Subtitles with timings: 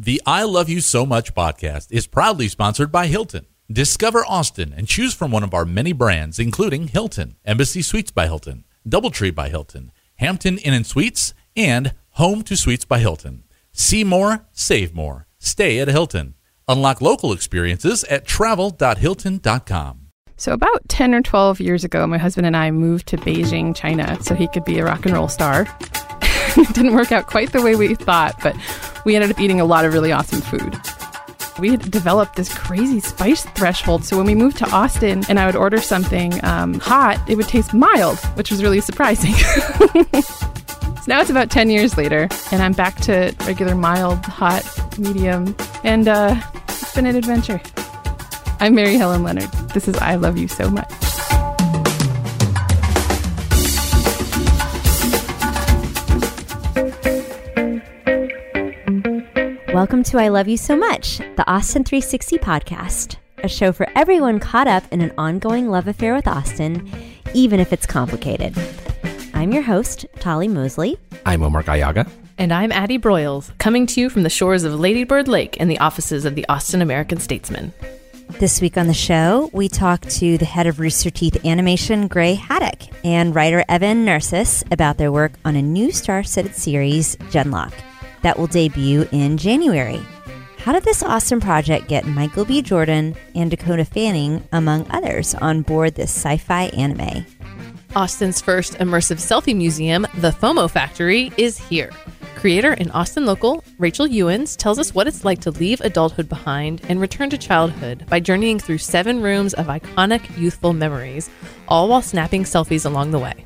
[0.00, 3.46] The I Love You So Much podcast is proudly sponsored by Hilton.
[3.68, 8.26] Discover Austin and choose from one of our many brands, including Hilton, Embassy Suites by
[8.26, 13.42] Hilton, Doubletree by Hilton, Hampton Inn and Suites, and Home2 Suites by Hilton.
[13.72, 15.26] See more, save more.
[15.40, 16.34] Stay at Hilton.
[16.68, 20.00] Unlock local experiences at travel.hilton.com.
[20.36, 24.16] So, about 10 or 12 years ago, my husband and I moved to Beijing, China,
[24.22, 25.66] so he could be a rock and roll star.
[26.56, 28.56] it didn't work out quite the way we thought, but
[29.04, 30.78] we ended up eating a lot of really awesome food.
[31.58, 35.46] We had developed this crazy spice threshold, so when we moved to Austin and I
[35.46, 39.32] would order something um, hot, it would taste mild, which was really surprising.
[39.34, 44.64] so now it's about 10 years later, and I'm back to regular mild, hot,
[44.98, 47.60] medium, and uh, it's been an adventure.
[48.60, 49.50] I'm Mary Helen Leonard.
[49.74, 51.07] This is I Love You So Much.
[59.78, 64.40] Welcome to I Love You So Much, the Austin 360 podcast, a show for everyone
[64.40, 66.90] caught up in an ongoing love affair with Austin,
[67.32, 68.58] even if it's complicated.
[69.34, 70.98] I'm your host, Tolly Moseley.
[71.24, 72.10] I'm Omar Gallaga.
[72.38, 75.78] And I'm Addie Broyles, coming to you from the shores of Ladybird Lake in the
[75.78, 77.72] offices of the Austin American Statesman.
[78.40, 82.34] This week on the show, we talk to the head of Rooster Teeth Animation, Gray
[82.34, 87.72] Haddock, and writer Evan Narcisse about their work on a new star studded series, Genlock,
[88.22, 90.00] that will debut in January.
[90.58, 92.60] How did this awesome project get Michael B.
[92.62, 97.24] Jordan and Dakota Fanning, among others, on board this sci fi anime?
[97.96, 101.90] Austin's first immersive selfie museum, the FOMO Factory, is here.
[102.36, 106.82] Creator and Austin local Rachel Ewens tells us what it's like to leave adulthood behind
[106.88, 111.30] and return to childhood by journeying through seven rooms of iconic youthful memories,
[111.66, 113.44] all while snapping selfies along the way.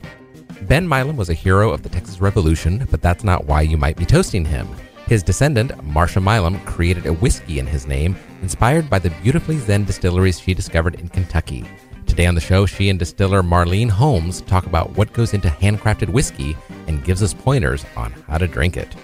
[0.68, 3.96] Ben Milam was a hero of the Texas Revolution, but that's not why you might
[3.96, 4.68] be toasting him.
[5.06, 9.84] His descendant, Marsha Milam, created a whiskey in his name, inspired by the beautifully zen
[9.84, 11.64] distilleries she discovered in Kentucky.
[12.06, 16.08] Today on the show, she and distiller Marlene Holmes talk about what goes into handcrafted
[16.10, 16.56] whiskey
[16.86, 18.94] and gives us pointers on how to drink it.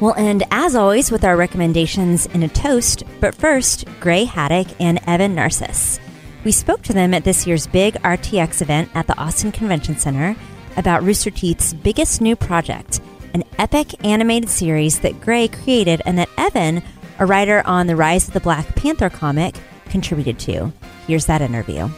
[0.00, 4.98] We'll end, as always, with our recommendations in a toast, but first, Gray Haddock and
[5.06, 6.00] Evan Narcisse.
[6.44, 10.34] We spoke to them at this year's big RTX event at the Austin Convention Center
[10.76, 13.00] about Rooster Teeth's biggest new project,
[13.34, 16.82] an epic animated series that Gray created and that Evan,
[17.18, 19.54] a writer on the Rise of the Black Panther comic,
[19.86, 20.72] contributed to.
[21.06, 21.88] Here's that interview.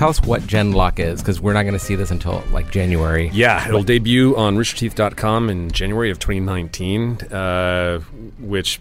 [0.00, 3.28] Tell us what Genlock is, because we're not going to see this until like January.
[3.34, 7.98] Yeah, it'll debut on roosterteeth.com in January of 2019, uh,
[8.38, 8.80] which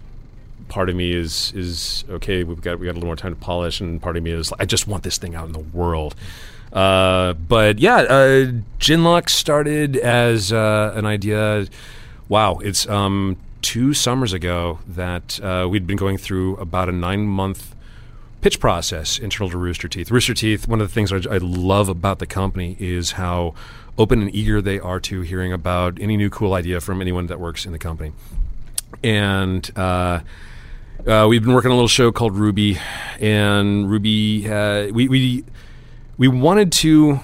[0.69, 2.44] part of me is is okay.
[2.44, 4.53] We've got we got a little more time to polish, and part of me is
[4.59, 6.16] I just want this thing out in the world.
[6.72, 11.68] Uh, but yeah, uh, Genlock started as uh, an idea.
[12.29, 17.25] Wow, it's um, two summers ago that uh, we'd been going through about a nine
[17.25, 17.75] month
[18.41, 20.12] pitch process internal to Rooster Teeth.
[20.12, 23.53] Rooster Teeth, one of the things I, I love about the company is how
[23.97, 27.40] open and eager they are to hearing about any new cool idea from anyone that
[27.40, 28.13] works in the company.
[29.03, 30.22] And uh,
[31.08, 32.78] uh, we've been working on a little show called Ruby,
[33.20, 35.44] and Ruby, uh, we, we
[36.18, 37.20] we wanted to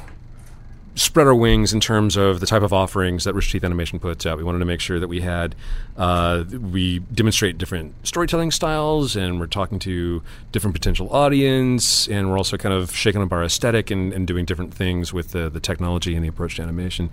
[0.96, 4.26] spread our wings in terms of the type of offerings that Rooster Teeth Animation puts
[4.26, 4.38] out.
[4.38, 5.54] We wanted to make sure that we had
[5.98, 12.38] uh, we demonstrate different storytelling styles, and we're talking to different potential audience, and we're
[12.38, 15.60] also kind of shaking up our aesthetic and, and doing different things with the, the
[15.60, 17.10] technology and the approach to animation.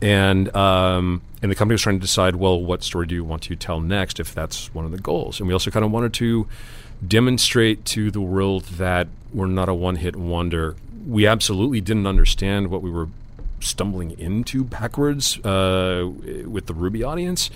[0.00, 3.42] And um, and the company was trying to decide, well, what story do you want
[3.44, 5.38] to tell next, if that's one of the goals.
[5.38, 6.48] And we also kind of wanted to
[7.06, 10.76] demonstrate to the world that we're not a one-hit wonder
[11.06, 13.08] we absolutely didn't understand what we were
[13.60, 16.10] stumbling into backwards uh,
[16.46, 17.50] with the Ruby audience,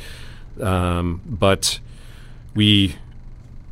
[0.60, 1.80] um, but
[2.54, 2.96] we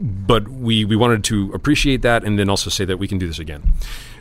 [0.00, 3.26] but we we wanted to appreciate that and then also say that we can do
[3.26, 3.62] this again.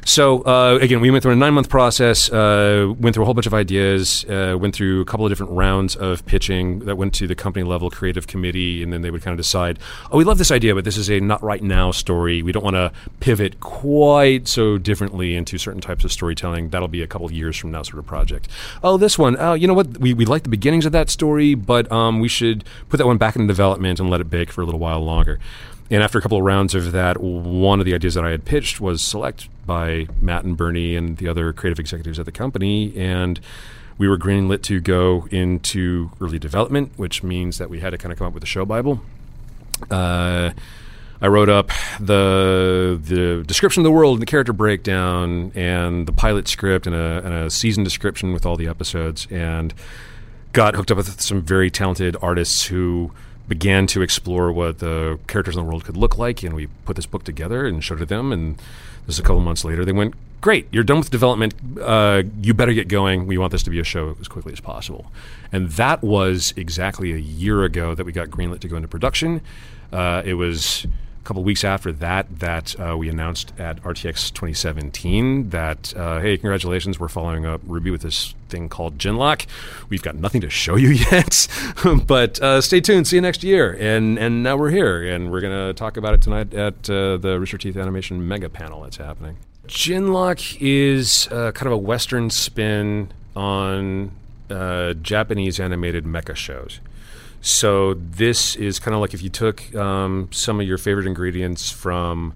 [0.05, 2.31] So uh, again, we went through a nine month process.
[2.31, 4.25] Uh, went through a whole bunch of ideas.
[4.25, 7.63] Uh, went through a couple of different rounds of pitching that went to the company
[7.63, 9.79] level creative committee, and then they would kind of decide,
[10.11, 12.43] oh, we love this idea, but this is a not right now story.
[12.43, 16.69] We don't want to pivot quite so differently into certain types of storytelling.
[16.69, 18.47] That'll be a couple years from now, sort of project.
[18.83, 19.37] Oh, this one.
[19.39, 19.97] Oh, you know what?
[19.99, 23.17] We we like the beginnings of that story, but um, we should put that one
[23.17, 25.39] back in development and let it bake for a little while longer.
[25.89, 28.45] And after a couple of rounds of that, one of the ideas that I had
[28.45, 32.95] pitched was select by Matt and Burnie and the other creative executives at the company.
[32.97, 33.39] And
[33.97, 38.11] we were greenlit to go into early development, which means that we had to kind
[38.11, 39.01] of come up with a show Bible.
[39.91, 40.51] Uh,
[41.21, 41.69] I wrote up
[42.01, 46.95] the the description of the world and the character breakdown and the pilot script and
[46.95, 49.73] a, and a season description with all the episodes and
[50.51, 53.11] got hooked up with some very talented artists who
[53.47, 56.95] began to explore what the characters in the world could look like, and we put
[56.95, 58.31] this book together and showed it to them.
[58.31, 58.61] And
[59.05, 61.53] just a couple months later, they went, "Great, you're done with development.
[61.79, 63.27] Uh, you better get going.
[63.27, 65.11] We want this to be a show as quickly as possible."
[65.51, 69.41] And that was exactly a year ago that we got greenlit to go into production.
[69.91, 70.87] Uh, it was
[71.23, 76.99] couple weeks after that that uh, we announced at RTX 2017 that uh, hey, congratulations,
[76.99, 79.45] we're following up Ruby with this thing called Genlock.
[79.89, 81.47] We've got nothing to show you yet,
[82.05, 83.07] but uh, stay tuned.
[83.07, 83.75] See you next year.
[83.79, 87.37] And and now we're here, and we're gonna talk about it tonight at uh, the
[87.39, 89.37] Rooster Teeth Animation Mega Panel that's happening.
[89.67, 94.11] Genlock is uh, kind of a Western spin on
[94.49, 96.79] uh, Japanese animated mecha shows.
[97.43, 101.69] So this is kind of like if you took um, some of your favorite ingredients
[101.69, 102.31] from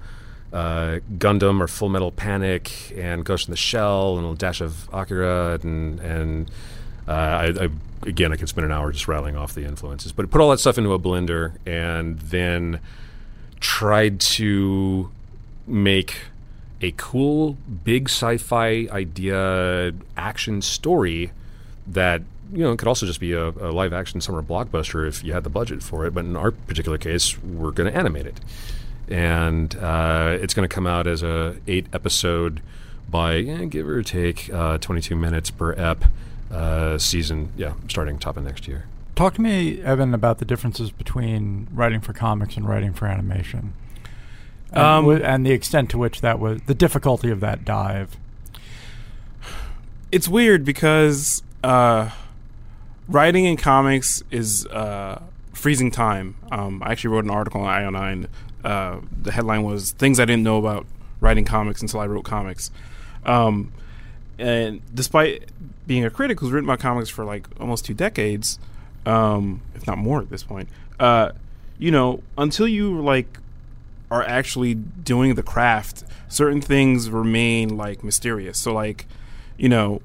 [0.52, 4.90] uh, Gundam or Full Metal Panic and Ghost in the Shell and a dash of
[4.92, 6.52] Akira and and
[7.08, 7.70] uh, I, I,
[8.06, 10.60] again I could spend an hour just rattling off the influences, but put all that
[10.60, 12.82] stuff into a blender and then
[13.62, 15.10] tried to
[15.66, 16.18] make
[16.82, 17.56] a cool
[17.86, 21.32] big sci-fi idea action story
[21.88, 25.24] that you know, it could also just be a, a, live action summer blockbuster if
[25.24, 26.14] you had the budget for it.
[26.14, 28.40] But in our particular case, we're going to animate it,
[29.10, 32.62] and uh, it's going to come out as a eight episode
[33.10, 36.06] by eh, give or take uh, 22 minutes per ep
[36.52, 37.52] uh, season.
[37.58, 38.86] Yeah, starting top of next year.
[39.16, 43.74] Talk to me, Evan, about the differences between writing for comics and writing for animation,
[44.72, 48.18] and, um, w- and the extent to which that was the difficulty of that dive.
[50.12, 52.12] It's weird because uh,
[53.08, 55.22] writing in comics is uh,
[55.54, 56.36] freezing time.
[56.52, 58.28] Um, I actually wrote an article on IO9.
[58.64, 60.86] Uh, the headline was "Things I Didn't Know About
[61.20, 62.72] Writing Comics Until I Wrote Comics."
[63.26, 63.72] Um,
[64.40, 65.46] and despite
[65.86, 68.60] being a critic who's written about comics for like almost two decades,
[69.06, 70.70] um, if not more at this point,
[71.00, 71.32] uh,
[71.80, 73.40] you know, until you like
[74.10, 78.58] are actually doing the craft, certain things remain like mysterious.
[78.58, 79.06] So, like,
[79.58, 80.02] you know,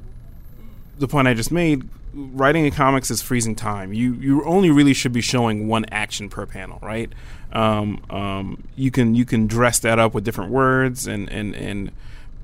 [0.98, 3.92] the point I just made writing in comics is freezing time.
[3.92, 7.12] You you only really should be showing one action per panel, right?
[7.52, 11.92] Um, um, you can you can dress that up with different words and and and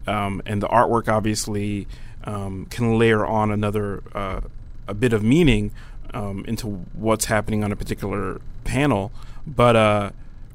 [0.07, 1.87] um, and the artwork obviously
[2.25, 4.41] um, can layer on another uh,
[4.87, 5.71] a bit of meaning
[6.15, 9.13] um, into what's happening on a particular panel,
[9.47, 9.77] but.
[9.77, 10.11] Uh,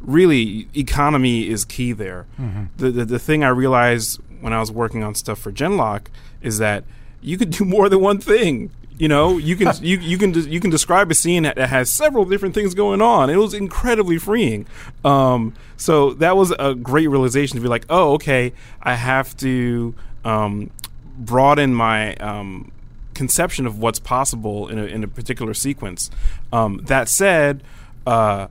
[0.06, 2.26] really, economy is key there.
[2.38, 2.66] Mm-hmm.
[2.76, 6.08] The, the the thing I realized when I was working on stuff for Genlock
[6.42, 6.84] is that
[7.22, 8.70] you could do more than one thing.
[9.04, 12.24] You know, you can you you can you can describe a scene that has several
[12.24, 13.30] different things going on.
[13.30, 14.66] It was incredibly freeing.
[15.04, 19.94] Um, so that was a great realization to be like, oh, okay, I have to
[20.24, 20.70] um,
[21.18, 22.72] broaden my um,
[23.14, 26.10] conception of what's possible in a, in a particular sequence.
[26.54, 27.62] Um, that said,
[28.08, 28.48] uh,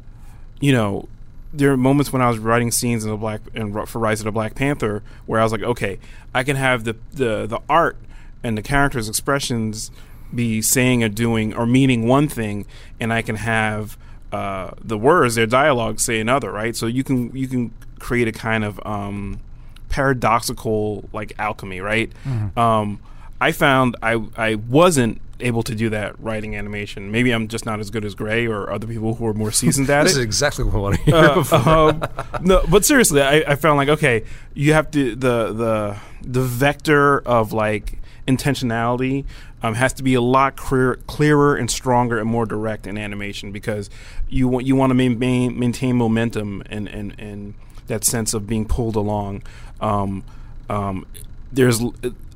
[0.60, 1.08] you know,
[1.54, 4.26] there are moments when I was writing scenes in the Black and for Rise of
[4.26, 5.98] the Black Panther where I was like, okay,
[6.34, 7.96] I can have the the the art
[8.44, 9.90] and the characters' expressions
[10.34, 12.66] be saying or doing or meaning one thing,
[13.00, 13.96] and I can have
[14.32, 16.74] uh, the words, their dialogue, say another, right?
[16.74, 19.40] So you can you can create a kind of um,
[19.88, 22.10] paradoxical like alchemy, right?
[22.24, 22.58] Mm-hmm.
[22.58, 23.00] Um,
[23.40, 27.10] I found I I wasn't able to do that writing animation.
[27.10, 29.90] Maybe I'm just not as good as Gray or other people who are more seasoned
[29.90, 30.14] at this it.
[30.14, 31.14] This is exactly what I want to hear.
[31.14, 32.02] Uh, um,
[32.40, 34.24] no, but seriously, I, I, found like okay,
[34.54, 39.24] you have to the the the vector of like intentionality
[39.62, 43.52] um, has to be a lot clear, clearer and stronger and more direct in animation
[43.52, 43.88] because
[44.28, 47.54] you want you want to maintain maintain momentum and, and, and
[47.86, 49.42] that sense of being pulled along.
[49.80, 50.24] Um,
[50.68, 51.06] um,
[51.52, 51.80] there's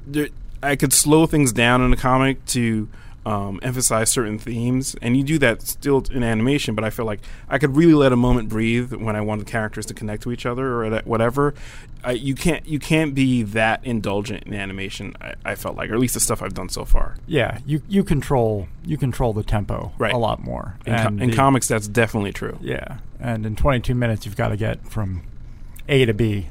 [0.07, 0.29] there,
[0.63, 2.89] I could slow things down in a comic to
[3.27, 6.77] um, emphasize certain themes, and you do that still in animation.
[6.77, 9.51] But I feel like I could really let a moment breathe when I want the
[9.51, 11.53] characters to connect to each other or whatever.
[12.05, 15.17] I, you can't you can't be that indulgent in animation.
[15.21, 17.17] I, I, felt like, or at least the stuff I've done so far.
[17.27, 20.15] Yeah, you you control you control the tempo right.
[20.15, 20.77] a lot more.
[20.87, 22.59] In, co- in the, comics, that's definitely true.
[22.61, 25.23] Yeah, and in 22 minutes, you've got to get from
[25.89, 26.47] A to B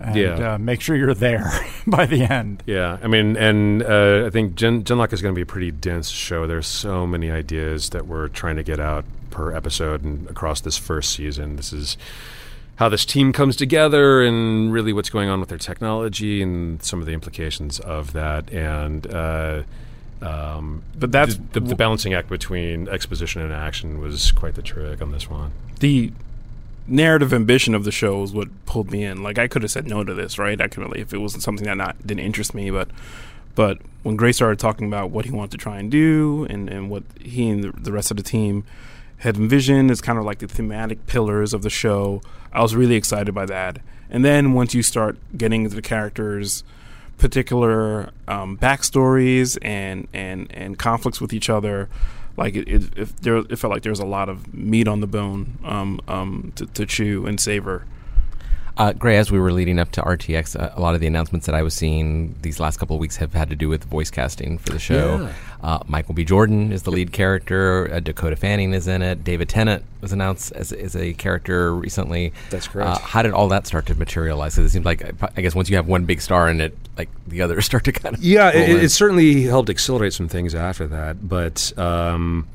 [0.00, 0.54] and yeah.
[0.54, 1.50] uh, make sure you're there
[1.86, 2.62] by the end.
[2.66, 5.70] Yeah, I mean, and uh, I think Gen- Genlock is going to be a pretty
[5.70, 6.46] dense show.
[6.46, 10.76] There's so many ideas that we're trying to get out per episode and across this
[10.76, 11.56] first season.
[11.56, 11.96] This is
[12.76, 17.00] how this team comes together and really what's going on with their technology and some
[17.00, 18.52] of the implications of that.
[18.52, 19.62] And uh,
[20.22, 24.62] um, but that's the, the, the, balancing act between exposition and action was quite the
[24.62, 25.52] trick on this one.
[25.80, 26.12] The
[26.88, 29.22] narrative ambition of the show is what pulled me in.
[29.22, 30.60] Like I could have said no to this, right?
[30.60, 32.88] I could really if it wasn't something that not didn't interest me, but
[33.54, 36.88] but when Gray started talking about what he wanted to try and do and, and
[36.90, 38.62] what he and the, rest of the team
[39.18, 42.94] had envisioned as kind of like the thematic pillars of the show, I was really
[42.94, 43.80] excited by that.
[44.10, 46.62] And then once you start getting the characters'
[47.18, 51.88] particular um, backstories and, and, and conflicts with each other,
[52.38, 55.00] like it, it, it, there, it felt like there was a lot of meat on
[55.00, 57.84] the bone um, um, to, to chew and savor.
[58.78, 61.46] Uh, Gray, as we were leading up to RTX, uh, a lot of the announcements
[61.46, 64.08] that I was seeing these last couple of weeks have had to do with voice
[64.08, 65.18] casting for the show.
[65.18, 65.32] Yeah.
[65.60, 66.24] Uh, Michael B.
[66.24, 67.92] Jordan is the lead character.
[67.92, 69.24] Uh, Dakota Fanning is in it.
[69.24, 72.32] David Tennant was announced as, as a character recently.
[72.50, 72.88] That's correct.
[72.88, 74.54] Uh, how did all that start to materialize?
[74.54, 75.02] Because it seems like,
[75.36, 77.92] I guess, once you have one big star in it, like the others start to
[77.92, 78.22] kind of.
[78.22, 81.28] Yeah, it, it, certainly helped accelerate some things after that.
[81.28, 82.46] But um,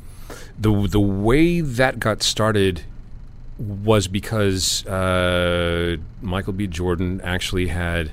[0.59, 2.83] the the way that got started
[3.57, 6.67] was because uh, Michael B.
[6.67, 8.11] Jordan actually had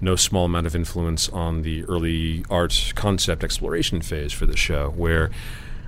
[0.00, 4.90] no small amount of influence on the early art concept exploration phase for the show,
[4.90, 5.30] where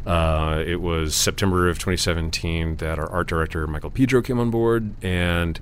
[0.07, 4.93] uh, it was September of 2017 that our art director Michael Pedro came on board,
[5.03, 5.61] and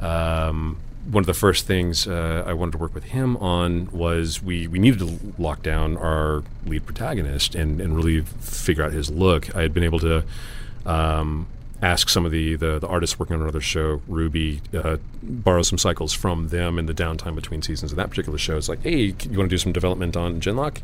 [0.00, 0.78] um,
[1.10, 4.68] one of the first things uh, I wanted to work with him on was we,
[4.68, 9.54] we needed to lock down our lead protagonist and, and really figure out his look.
[9.56, 10.24] I had been able to
[10.86, 11.48] um,
[11.82, 15.78] ask some of the, the, the, artists working on another show, Ruby, uh, borrow some
[15.78, 18.56] cycles from them in the downtime between seasons of that particular show.
[18.56, 20.80] It's like, hey, you want to do some development on Genlock?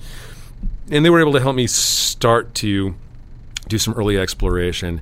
[0.90, 2.96] And they were able to help me start to
[3.68, 5.00] do some early exploration.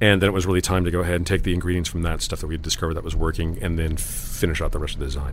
[0.00, 2.20] And then it was really time to go ahead and take the ingredients from that
[2.20, 5.00] stuff that we had discovered that was working and then finish out the rest of
[5.00, 5.32] the design.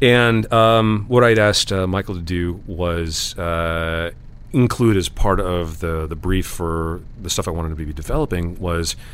[0.00, 4.10] And um, what I'd asked uh, Michael to do was uh,
[4.52, 8.58] include as part of the, the brief for the stuff I wanted to be developing
[8.58, 8.96] was–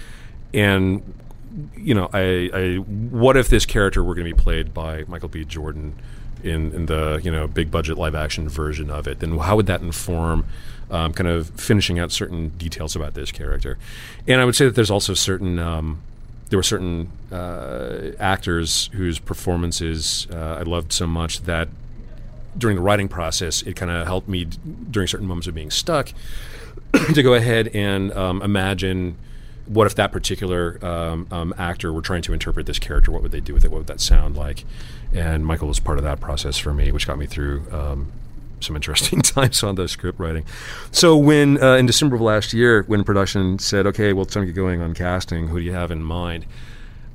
[0.55, 1.03] and
[1.77, 5.29] you know, I, I what if this character were going to be played by Michael
[5.29, 5.45] B.
[5.45, 5.95] Jordan
[6.43, 9.21] in, in the you know big budget live action version of it?
[9.21, 10.47] Then how would that inform
[10.91, 13.79] um, kind of finishing out certain details about this character?
[14.27, 16.03] And I would say that there's also certain um,
[16.51, 21.69] there were certain uh, actors whose performances uh, I loved so much that
[22.57, 24.59] during the writing process, it kind of helped me d-
[24.91, 26.13] during certain moments of being stuck
[27.15, 29.17] to go ahead and um, imagine
[29.69, 33.11] what if that particular um, um, actor were trying to interpret this character?
[33.11, 33.71] What would they do with it?
[33.71, 34.65] What would that sound like?
[35.13, 38.13] And Michael was part of that process for me, which got me through um,
[38.61, 40.45] some interesting times on the script writing.
[40.91, 44.43] So when uh, in December of last year, when production said, "Okay, well, it's time
[44.43, 45.49] to get going on casting.
[45.49, 46.47] Who do you have in mind?"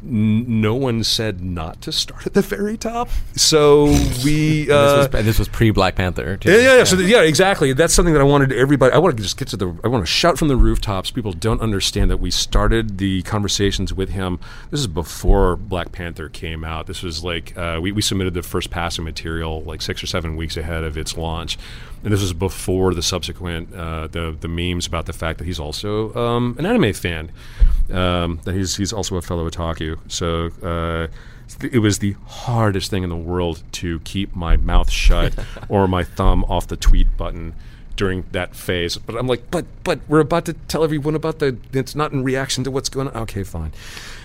[0.03, 3.09] No one said not to start at the very top.
[3.35, 3.85] So
[4.23, 4.63] we.
[4.73, 6.37] Uh, this, was, this was pre Black Panther.
[6.37, 6.51] Too.
[6.51, 6.83] Yeah, yeah, yeah.
[6.83, 7.73] So yeah, exactly.
[7.73, 8.93] That's something that I wanted everybody.
[8.93, 9.67] I want to just get to the.
[9.83, 11.11] I want to shout from the rooftops.
[11.11, 14.39] People don't understand that we started the conversations with him.
[14.71, 16.87] This is before Black Panther came out.
[16.87, 20.35] This was like uh, we we submitted the first passing material like six or seven
[20.35, 21.57] weeks ahead of its launch
[22.03, 25.59] and this was before the subsequent uh, the the memes about the fact that he's
[25.59, 27.31] also um, an anime fan,
[27.91, 29.97] um, that he's he's also a fellow otaku.
[30.09, 31.07] So uh,
[31.61, 35.33] it was the hardest thing in the world to keep my mouth shut
[35.69, 37.55] or my thumb off the tweet button
[37.95, 38.97] during that phase.
[38.97, 41.57] But I'm like, but but we're about to tell everyone about the.
[41.71, 43.15] It's not in reaction to what's going on.
[43.23, 43.71] Okay, fine.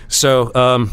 [0.07, 0.53] So.
[0.53, 0.91] Um,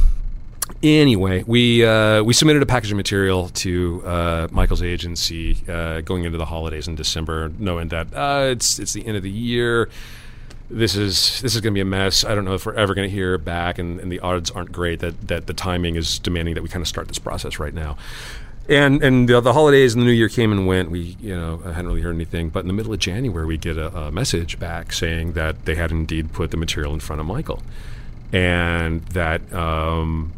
[0.83, 6.25] Anyway, we uh, we submitted a package of material to uh, Michael's agency uh, going
[6.25, 9.89] into the holidays in December, knowing that uh, it's it's the end of the year.
[10.69, 12.25] This is this is going to be a mess.
[12.25, 14.73] I don't know if we're ever going to hear back, and, and the odds aren't
[14.73, 17.75] great that that the timing is demanding that we kind of start this process right
[17.75, 17.97] now.
[18.69, 20.91] And and the, the, holidays and the new year came and went.
[20.91, 22.51] We you know hadn't really heard anything.
[22.51, 25.77] But in the middle of January, we get a, a message back saying that they
[25.77, 27.63] had indeed put the material in front of Michael,
[28.33, 29.53] and that.
[29.55, 30.33] Um,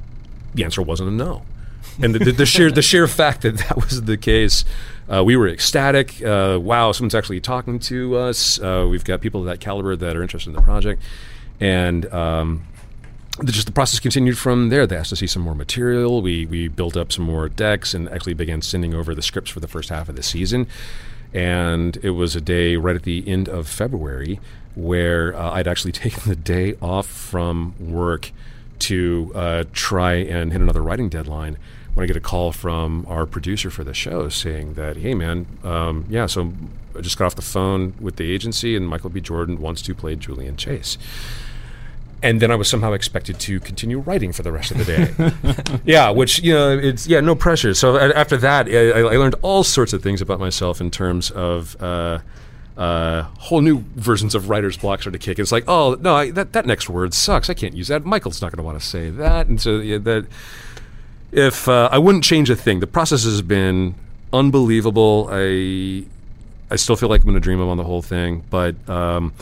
[0.54, 1.42] the answer wasn't a no.
[2.00, 4.64] And the, the, the sheer the sheer fact that that was the case
[5.08, 6.22] uh, we were ecstatic.
[6.22, 8.60] Uh, wow, someone's actually talking to us.
[8.60, 11.02] Uh, we've got people of that caliber that are interested in the project,
[11.60, 12.64] and um,
[13.44, 14.86] just the process continued from there.
[14.86, 16.20] They asked to see some more material.
[16.20, 19.60] We we built up some more decks and actually began sending over the scripts for
[19.60, 20.66] the first half of the season.
[21.32, 24.40] And it was a day right at the end of February
[24.74, 28.32] where uh, I'd actually taken the day off from work
[28.80, 31.58] to uh, try and hit another writing deadline
[31.94, 35.46] when I get a call from our producer for the show saying that, hey, man,
[35.64, 36.52] um, yeah, so
[36.96, 39.20] I just got off the phone with the agency and Michael B.
[39.20, 40.96] Jordan wants to play Julian Chase.
[42.22, 45.80] And then I was somehow expected to continue writing for the rest of the day.
[45.84, 47.74] yeah, which, you know, it's, yeah, no pressure.
[47.74, 51.80] So after that, I, I learned all sorts of things about myself in terms of,
[51.80, 52.18] uh,
[52.78, 55.40] uh, whole new versions of writer's block started to kick.
[55.40, 57.50] It's like, oh no, I, that that next word sucks.
[57.50, 58.06] I can't use that.
[58.06, 60.26] Michael's not going to want to say that, and so yeah, that
[61.32, 63.96] if uh, I wouldn't change a thing, the process has been
[64.32, 65.28] unbelievable.
[65.30, 66.04] I
[66.70, 68.76] I still feel like I'm in a dream on the whole thing, but.
[68.88, 69.34] Um,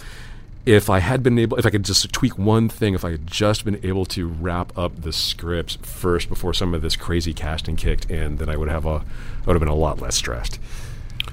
[0.65, 3.25] if I had been able, if I could just tweak one thing, if I had
[3.25, 7.77] just been able to wrap up the scripts first before some of this crazy casting
[7.77, 10.59] kicked in, then I would have a, I would have been a lot less stressed.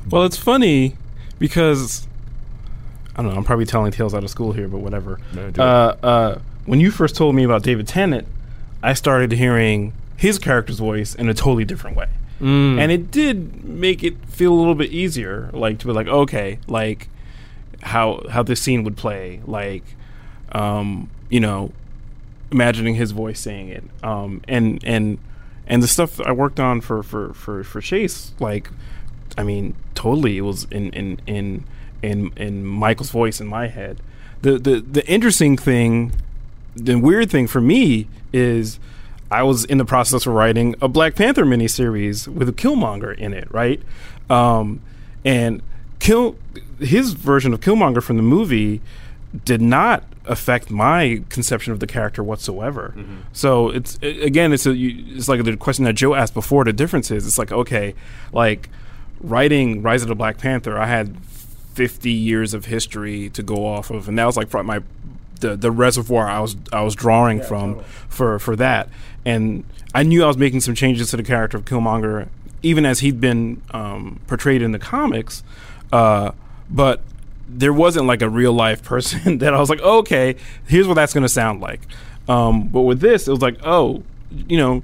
[0.07, 0.97] Well, it's funny
[1.39, 2.07] because
[3.15, 3.37] I don't know.
[3.37, 5.19] I'm probably telling tales out of school here, but whatever.
[5.33, 8.27] No, uh, uh, when you first told me about David Tennant,
[8.81, 12.07] I started hearing his character's voice in a totally different way,
[12.41, 12.79] Mm.
[12.79, 16.59] and it did make it feel a little bit easier, like to be like, okay,
[16.67, 17.07] like
[17.81, 19.83] how how this scene would play, like
[20.53, 21.71] um, you know,
[22.51, 25.17] imagining his voice saying it, um, and and
[25.67, 28.69] and the stuff I worked on for for for for Chase, like
[29.37, 30.37] I mean, totally.
[30.37, 31.63] It was in in in
[32.01, 33.97] in in Michael's voice in my head.
[34.41, 36.13] The the the interesting thing,
[36.75, 38.79] the weird thing for me is,
[39.31, 43.33] I was in the process of writing a Black Panther miniseries with a Killmonger in
[43.33, 43.81] it, right?
[44.29, 44.81] Um,
[45.25, 45.61] and
[45.99, 46.35] Kill
[46.79, 48.81] his version of Killmonger from the movie
[49.45, 52.93] did not affect my conception of the character whatsoever.
[53.31, 56.65] So it's a- again, it's a you, it's like the question that Joe asked before.
[56.65, 57.95] The difference is, it's like okay,
[58.33, 58.69] like
[59.23, 61.17] writing Rise of the Black Panther, I had
[61.73, 64.81] 50 years of history to go off of, and that was like my
[65.39, 68.89] the the reservoir I was I was drawing from for for that,
[69.25, 69.63] and
[69.95, 72.27] I knew I was making some changes to the character of Killmonger,
[72.61, 75.43] even as he'd been um, portrayed in the comics,
[75.91, 76.31] uh,
[76.69, 77.01] but
[77.47, 80.35] there wasn't like a real life person that I was like, okay,
[80.67, 81.81] here's what that's going to sound like.
[82.27, 84.83] Um, but with this, it was like, oh, you know,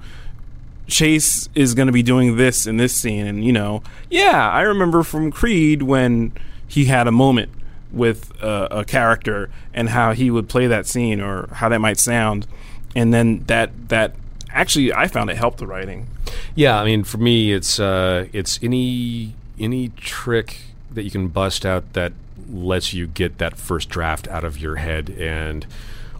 [0.89, 4.61] Chase is going to be doing this in this scene, and you know, yeah, I
[4.61, 6.33] remember from Creed when
[6.67, 7.51] he had a moment
[7.91, 11.99] with uh, a character and how he would play that scene or how that might
[11.99, 12.47] sound,
[12.95, 14.15] and then that that
[14.51, 16.07] actually I found it helped the writing.
[16.55, 20.57] Yeah, I mean, for me, it's uh, it's any any trick
[20.91, 22.13] that you can bust out that
[22.51, 25.65] lets you get that first draft out of your head and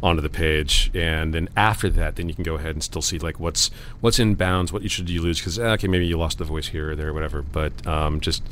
[0.01, 3.19] onto the page, and then after that, then you can go ahead and still see
[3.19, 3.69] like what's
[4.01, 6.67] what's in bounds, what you should you lose because okay, maybe you lost the voice
[6.67, 7.41] here or there, or whatever.
[7.41, 8.43] But um, just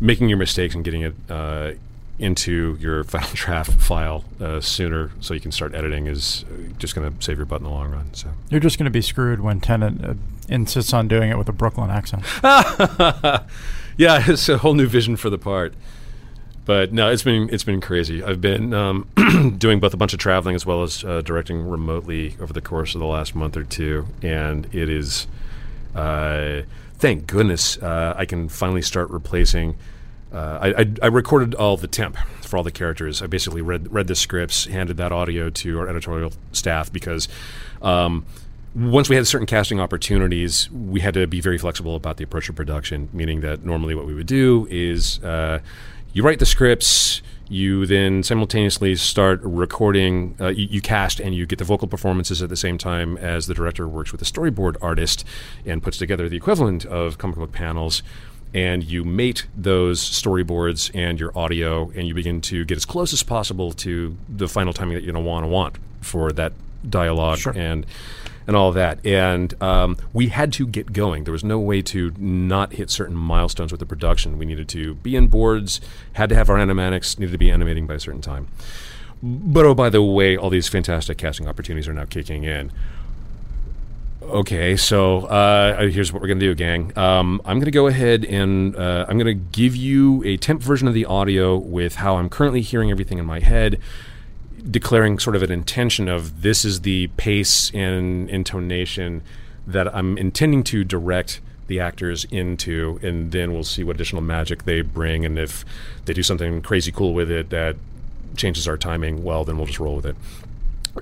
[0.00, 1.72] making your mistakes and getting it uh,
[2.18, 6.94] into your final draft file uh, sooner, so you can start editing, is uh, just
[6.94, 8.12] going to save your butt in the long run.
[8.12, 8.28] So.
[8.50, 10.14] You're just going to be screwed when Tennant uh,
[10.48, 12.24] insists on doing it with a Brooklyn accent.
[13.96, 15.74] yeah, it's a whole new vision for the part.
[16.64, 18.22] But no, it's been it's been crazy.
[18.22, 19.08] I've been um,
[19.58, 22.94] doing both a bunch of traveling as well as uh, directing remotely over the course
[22.94, 25.26] of the last month or two, and it is,
[25.96, 26.62] uh,
[26.98, 29.76] thank goodness, uh, I can finally start replacing.
[30.32, 33.22] Uh, I, I, I recorded all the temp for all the characters.
[33.22, 37.28] I basically read read the scripts, handed that audio to our editorial staff because.
[37.80, 38.24] Um,
[38.74, 42.48] once we had certain casting opportunities, we had to be very flexible about the approach
[42.48, 45.58] of production, meaning that normally what we would do is uh,
[46.12, 51.46] you write the scripts, you then simultaneously start recording, uh, you, you cast and you
[51.46, 54.76] get the vocal performances at the same time as the director works with the storyboard
[54.82, 55.24] artist
[55.64, 58.02] and puts together the equivalent of comic book panels.
[58.54, 63.14] And you mate those storyboards and your audio, and you begin to get as close
[63.14, 66.52] as possible to the final timing that you're going to want to want for that
[66.88, 67.86] dialogue and
[68.46, 69.04] and all that.
[69.04, 71.24] And um, we had to get going.
[71.24, 74.38] There was no way to not hit certain milestones with the production.
[74.38, 75.80] We needed to be in boards,
[76.14, 78.48] had to have our animatics, needed to be animating by a certain time.
[79.22, 82.72] But oh, by the way, all these fantastic casting opportunities are now kicking in.
[84.22, 86.96] Okay, so uh, here's what we're to do, gang.
[86.96, 90.94] Um, I'm to go ahead and uh, I'm to give you a temp version of
[90.94, 93.80] the audio with how I'm currently hearing everything in my head
[94.70, 99.22] declaring sort of an intention of this is the pace and intonation
[99.66, 104.64] that I'm intending to direct the actors into, and then we'll see what additional magic
[104.64, 105.64] they bring, and if
[106.04, 107.76] they do something crazy cool with it that
[108.36, 110.16] changes our timing, well, then we'll just roll with it.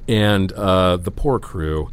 [0.07, 1.91] And uh, the poor crew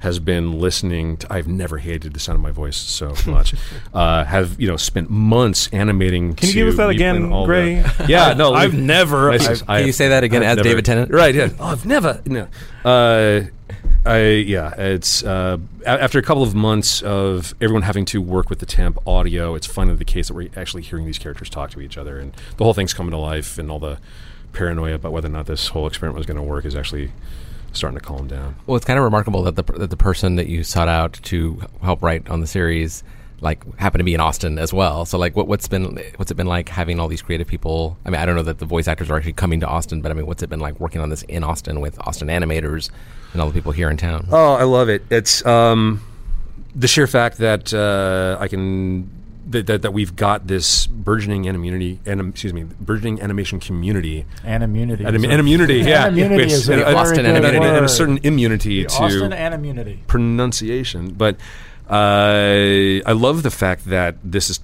[0.00, 3.54] has been listening to i've never hated the sound of my voice so much
[3.94, 7.76] uh, have you know spent months animating Can you to give us that again, Gray?
[7.76, 10.56] the- yeah no I've we- never- This I've- Can you say that again I've as
[10.58, 11.12] never- David Tennant?
[11.12, 12.46] right yeah oh, i've never no
[12.84, 13.42] uh,
[14.06, 18.60] I yeah, it's uh, after a couple of months of everyone having to work with
[18.60, 19.54] the temp audio.
[19.54, 22.32] It's finally the case that we're actually hearing these characters talk to each other, and
[22.56, 23.98] the whole thing's coming to life, and all the
[24.52, 27.10] paranoia about whether or not this whole experiment was going to work is actually
[27.72, 28.56] starting to calm down.
[28.66, 31.62] Well, it's kind of remarkable that the that the person that you sought out to
[31.82, 33.02] help write on the series
[33.40, 35.04] like happened to be in Austin as well.
[35.04, 37.96] So like, what what's been what's it been like having all these creative people?
[38.04, 40.10] I mean, I don't know that the voice actors are actually coming to Austin, but
[40.10, 42.90] I mean, what's it been like working on this in Austin with Austin animators
[43.32, 44.26] and all the people here in town?
[44.30, 45.02] Oh, I love it.
[45.10, 46.02] It's um,
[46.74, 49.10] the sheer fact that uh, I can
[49.50, 54.24] that, that that we've got this burgeoning animunity and excuse me, burgeoning animation community.
[54.44, 55.04] Animunity.
[55.04, 56.06] Anim- a- animunity, yeah.
[56.06, 57.56] Animunity is a and- Austin good animunity.
[57.66, 60.02] and, and a certain immunity The to Austin animunity.
[60.06, 61.14] pronunciation.
[61.14, 61.36] But
[61.88, 64.60] uh, I love the fact that this is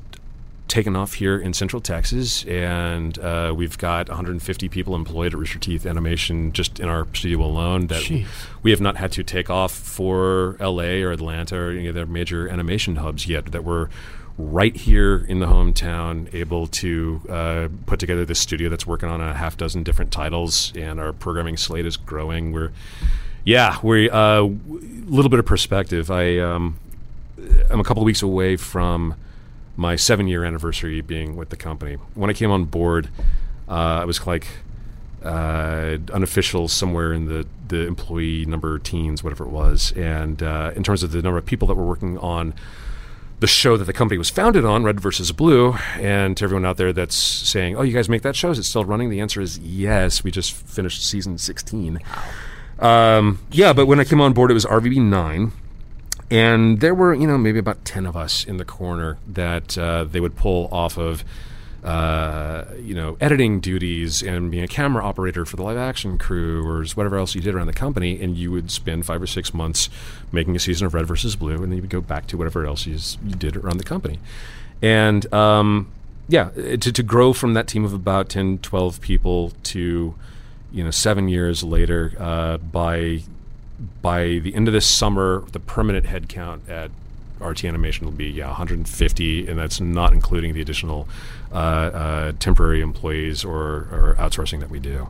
[0.66, 5.58] taken off here in Central Texas, and uh, we've got 150 people employed at Rooster
[5.58, 7.86] Teeth Animation just in our studio alone.
[7.88, 8.26] That Jeez.
[8.62, 11.02] we have not had to take off for L.A.
[11.02, 13.52] or Atlanta or any of their major animation hubs yet.
[13.52, 13.88] That we're
[14.36, 19.20] right here in the hometown, able to uh, put together this studio that's working on
[19.20, 22.52] a half dozen different titles, and our programming slate is growing.
[22.52, 22.72] We're
[23.44, 24.50] yeah, we're a uh,
[25.06, 26.10] little bit of perspective.
[26.10, 26.78] I um,
[27.70, 29.14] I'm a couple of weeks away from
[29.76, 31.96] my seven year anniversary being with the company.
[32.14, 33.08] When I came on board,
[33.68, 34.46] uh, I was like
[35.24, 39.92] uh, unofficial somewhere in the, the employee number teens, whatever it was.
[39.92, 42.54] And uh, in terms of the number of people that were working on
[43.44, 46.78] the show that the company was founded on, Red versus Blue, and to everyone out
[46.78, 48.48] there that's saying, "Oh, you guys make that show?
[48.48, 50.24] Is it still running?" The answer is yes.
[50.24, 52.00] We just finished season sixteen.
[52.78, 55.52] Um, yeah, but when I came on board, it was RVB nine,
[56.30, 60.04] and there were you know maybe about ten of us in the corner that uh,
[60.04, 61.22] they would pull off of.
[61.84, 66.66] Uh, you know, editing duties and being a camera operator for the live action crew
[66.66, 69.52] or whatever else you did around the company, and you would spend five or six
[69.52, 69.90] months
[70.32, 72.64] making a season of Red versus Blue, and then you would go back to whatever
[72.64, 72.98] else you,
[73.36, 74.18] did around the company.
[74.80, 75.92] And um,
[76.26, 80.14] yeah, uh, to, to grow from that team of about 10, 12 people to,
[80.72, 83.22] you know, seven years later, uh, by
[84.00, 86.90] by the end of this summer, the permanent headcount at
[87.40, 91.08] RT Animation will be yeah 150, and that's not including the additional
[92.38, 95.08] temporary employees or, or outsourcing that we do.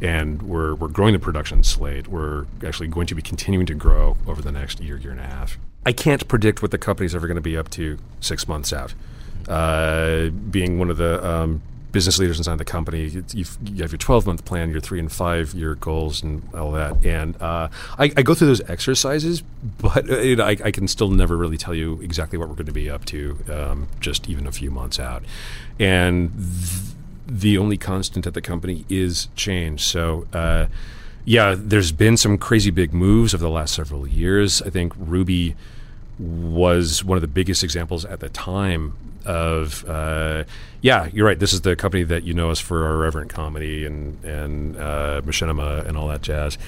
[0.00, 2.08] And we're we're growing the production slate.
[2.08, 5.24] We're actually going to be continuing to grow over the next year, year and a
[5.26, 5.56] half.
[5.86, 8.94] I can't predict what the company's ever going to be up to six months out.
[9.48, 11.62] Uh, being one of the um,
[11.94, 15.10] business leaders inside the company—you have you have your 12 month plan, your three and
[15.10, 17.02] five year goals, and all that.
[17.06, 19.42] And uh, I, I go through those exercises,
[19.80, 22.66] but uh, you I, I can still never really tell you exactly what we're going
[22.66, 25.22] to be up to, um, just even a few months out.
[25.78, 26.94] And th-
[27.26, 29.82] the only constant at the company is change.
[29.82, 30.66] So, uh,
[31.24, 34.60] yeah, there's been some crazy big moves over the last several years.
[34.60, 35.56] I think Ruby
[36.18, 38.94] was one of the biggest examples at the time
[39.24, 40.44] of uh,
[40.80, 41.38] yeah you're right.
[41.38, 45.20] This is the company that you know us for our reverent comedy and and uh,
[45.24, 46.58] machinima and all that jazz.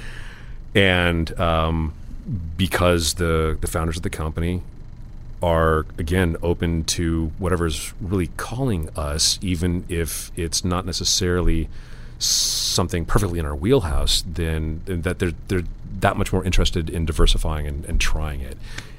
[0.74, 1.94] And um,
[2.56, 4.62] because the the founders of the company
[5.42, 11.68] are again open to whatever's really calling us even if it's not necessarily
[12.18, 15.64] something perfectly in our wheelhouse then, that they're they're
[16.00, 18.56] that much more interested in diversifying and, and trying it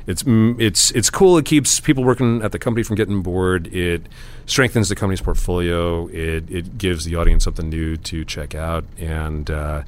[0.08, 1.38] it's mm, it's it's cool.
[1.38, 3.68] It keeps people working at the company from getting bored.
[3.76, 4.04] It
[4.46, 6.08] strengthens the company's portfolio.
[6.08, 8.86] It it gives the audience something new to check out.
[8.98, 9.84] And uh,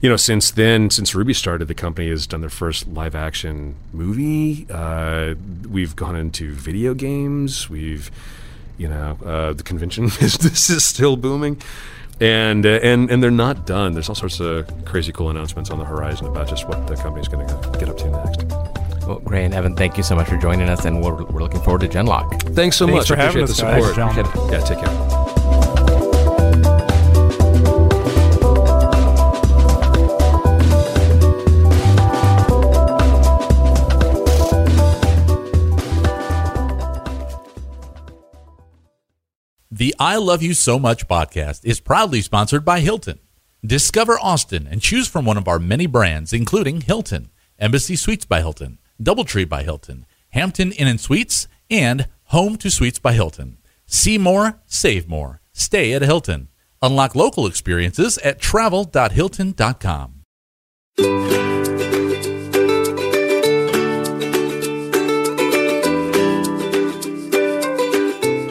[0.00, 3.76] you know, since then, since Ruby started, the company has done their first live action
[3.92, 4.66] movie.
[4.70, 5.34] Uh,
[5.68, 7.68] we've gone into video games.
[7.68, 8.10] We've
[8.78, 11.60] you know uh, the convention business is still booming.
[12.20, 13.94] And, uh, and and they're not done.
[13.94, 17.28] There's all sorts of crazy cool announcements on the horizon about just what the company's
[17.28, 18.81] going to get up to next.
[19.06, 21.60] Well, Gray and Evan, thank you so much for joining us, and we're, we're looking
[21.60, 22.54] forward to Genlock.
[22.54, 23.08] Thanks so Thanks much.
[23.08, 23.94] for I having appreciate us, the guys.
[23.94, 24.14] support.
[24.14, 25.22] Thanks, yeah, take care.
[39.70, 43.18] The I Love You So Much podcast is proudly sponsored by Hilton.
[43.64, 48.40] Discover Austin and choose from one of our many brands, including Hilton, Embassy Suites by
[48.40, 53.58] Hilton, Doubletree by Hilton, Hampton Inn and Suites, and Home2 Suites by Hilton.
[53.86, 55.40] See more, save more.
[55.52, 56.48] Stay at Hilton.
[56.80, 60.22] Unlock local experiences at travel.hilton.com.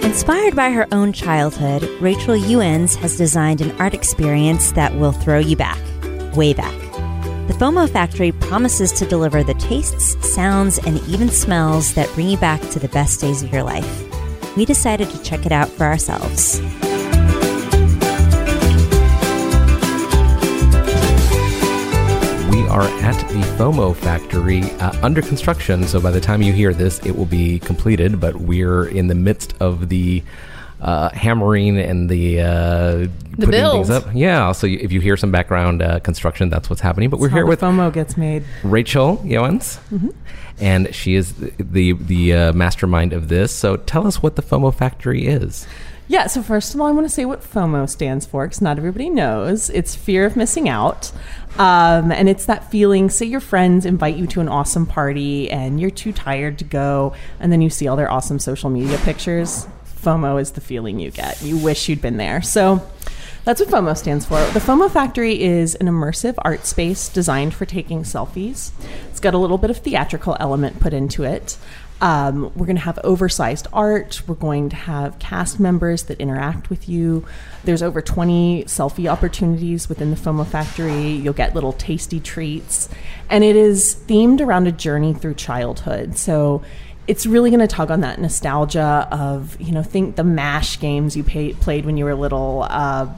[0.04, 5.40] Inspired by her own childhood, Rachel Ewens has designed an art experience that will throw
[5.40, 5.80] you back,
[6.36, 6.91] way back.
[7.48, 12.38] The FOMO Factory promises to deliver the tastes, sounds, and even smells that bring you
[12.38, 14.56] back to the best days of your life.
[14.56, 16.60] We decided to check it out for ourselves.
[22.52, 26.74] We are at the FOMO factory uh, under construction, so by the time you hear
[26.74, 28.20] this, it will be completed.
[28.20, 30.22] But we're in the midst of the
[30.82, 33.74] uh, hammering and the uh, putting build.
[33.74, 34.08] things up.
[34.14, 37.10] Yeah, so you, if you hear some background uh, construction, that's what's happening.
[37.10, 38.44] But we're That's here with the FOMO gets made.
[38.64, 39.80] Rachel Ewens,
[40.60, 43.54] and she is the the, the uh, mastermind of this.
[43.54, 45.68] So tell us what the FOMO factory is.
[46.08, 48.78] Yeah, so first of all, I want to say what FOMO stands for because not
[48.78, 49.70] everybody knows.
[49.70, 51.10] It's fear of missing out.
[51.58, 55.80] Um, and it's that feeling say your friends invite you to an awesome party and
[55.80, 59.68] you're too tired to go, and then you see all their awesome social media pictures.
[60.02, 61.42] FOMO is the feeling you get.
[61.42, 62.42] You wish you'd been there.
[62.42, 62.86] So
[63.44, 64.36] that's what FOMO stands for.
[64.52, 68.72] The FOMO Factory is an immersive art space designed for taking selfies.
[69.10, 71.58] It's got a little bit of theatrical element put into it.
[72.02, 74.24] Um, we're going to have oversized art.
[74.28, 77.26] We're going to have cast members that interact with you.
[77.64, 81.12] There's over 20 selfie opportunities within the FOMO Factory.
[81.12, 82.90] You'll get little tasty treats.
[83.30, 86.18] And it is themed around a journey through childhood.
[86.18, 86.64] So
[87.12, 91.18] it's really going to tug on that nostalgia of, you know, think the MASH games
[91.18, 93.14] you pay, played when you were little, uh,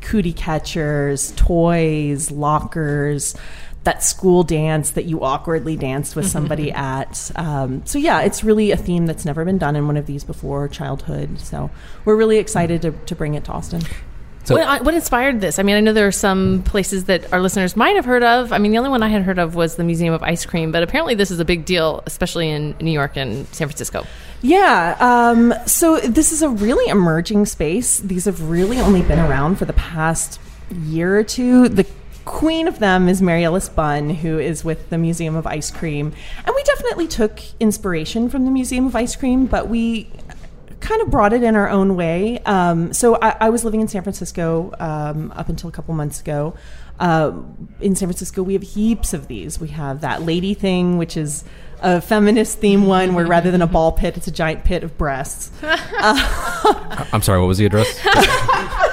[0.00, 3.36] cootie catchers, toys, lockers
[3.84, 7.30] that school dance that you awkwardly danced with somebody at.
[7.36, 10.24] Um, so yeah, it's really a theme that's never been done in one of these
[10.24, 11.38] before, childhood.
[11.38, 11.70] So
[12.04, 13.82] we're really excited to, to bring it to Austin.
[14.46, 15.58] So what, what inspired this?
[15.58, 18.52] I mean, I know there are some places that our listeners might have heard of.
[18.52, 20.70] I mean, the only one I had heard of was the Museum of Ice Cream,
[20.70, 24.06] but apparently this is a big deal, especially in New York and San Francisco.
[24.42, 24.96] Yeah.
[25.00, 27.98] Um, so this is a really emerging space.
[27.98, 31.68] These have really only been around for the past year or two.
[31.68, 31.86] The
[32.24, 36.12] queen of them is Maryellis Bunn, who is with the Museum of Ice Cream.
[36.44, 40.08] And we definitely took inspiration from the Museum of Ice Cream, but we
[40.86, 42.38] kind of brought it in our own way.
[42.40, 46.20] Um, so I, I was living in San Francisco um, up until a couple months
[46.20, 46.54] ago.
[46.98, 47.32] Uh,
[47.80, 49.60] in San Francisco, we have heaps of these.
[49.60, 51.44] We have that lady thing, which is
[51.80, 54.96] a feminist theme one, where rather than a ball pit, it's a giant pit of
[54.96, 55.50] breasts.
[55.62, 58.00] I'm sorry, what was the address?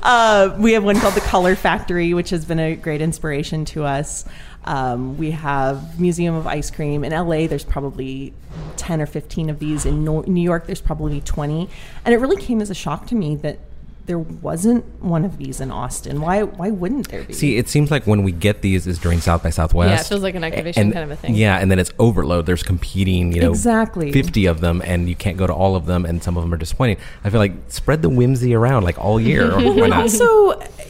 [0.00, 3.84] Uh, we have one called the Color Factory, which has been a great inspiration to
[3.84, 4.24] us.
[4.68, 7.46] Um, we have Museum of Ice Cream in LA.
[7.46, 8.34] There's probably
[8.76, 9.86] ten or fifteen of these.
[9.86, 11.70] In Nor- New York, there's probably twenty.
[12.04, 13.58] And it really came as a shock to me that
[14.04, 16.20] there wasn't one of these in Austin.
[16.20, 16.42] Why?
[16.42, 17.32] Why wouldn't there be?
[17.32, 19.90] See, it seems like when we get these is during South by Southwest.
[19.90, 21.34] Yeah, it feels like an activation And- kind of a thing.
[21.34, 22.44] Yeah, and then it's overload.
[22.44, 24.12] There's competing, you know, Exactly.
[24.12, 26.52] 50 of them, and you can't go to all of them, and some of them
[26.52, 26.98] are disappointing.
[27.24, 29.50] I feel like spread the whimsy around like all year.
[29.56, 30.00] Why Well, not?
[30.02, 30.24] also,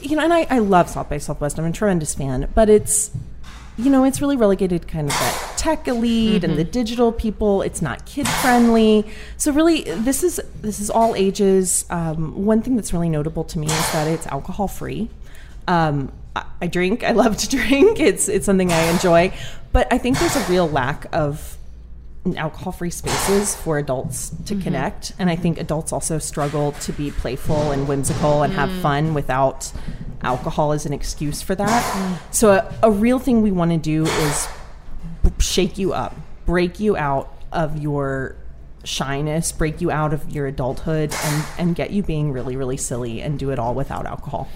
[0.01, 1.57] you know, and I, I love South by Southwest.
[1.59, 3.11] I'm a tremendous fan, but it's,
[3.79, 7.61] you know, it's really relegated kind of that tech elite and the digital people.
[7.61, 9.05] It's not kid friendly.
[9.37, 11.85] So really, this is this is all ages.
[11.89, 15.09] Um, one thing that's really notable to me is that it's alcohol free.
[15.67, 17.03] Um, I, I drink.
[17.03, 17.99] I love to drink.
[17.99, 19.33] It's it's something I enjoy,
[19.71, 21.57] but I think there's a real lack of
[22.35, 25.13] alcohol free spaces for adults to connect.
[25.19, 29.71] And I think adults also struggle to be playful and whimsical and have fun without
[30.21, 32.19] alcohol is an excuse for that.
[32.31, 34.47] So, a, a real thing we want to do is
[35.23, 38.35] b- shake you up, break you out of your
[38.83, 43.21] shyness, break you out of your adulthood, and, and get you being really, really silly
[43.21, 44.49] and do it all without alcohol.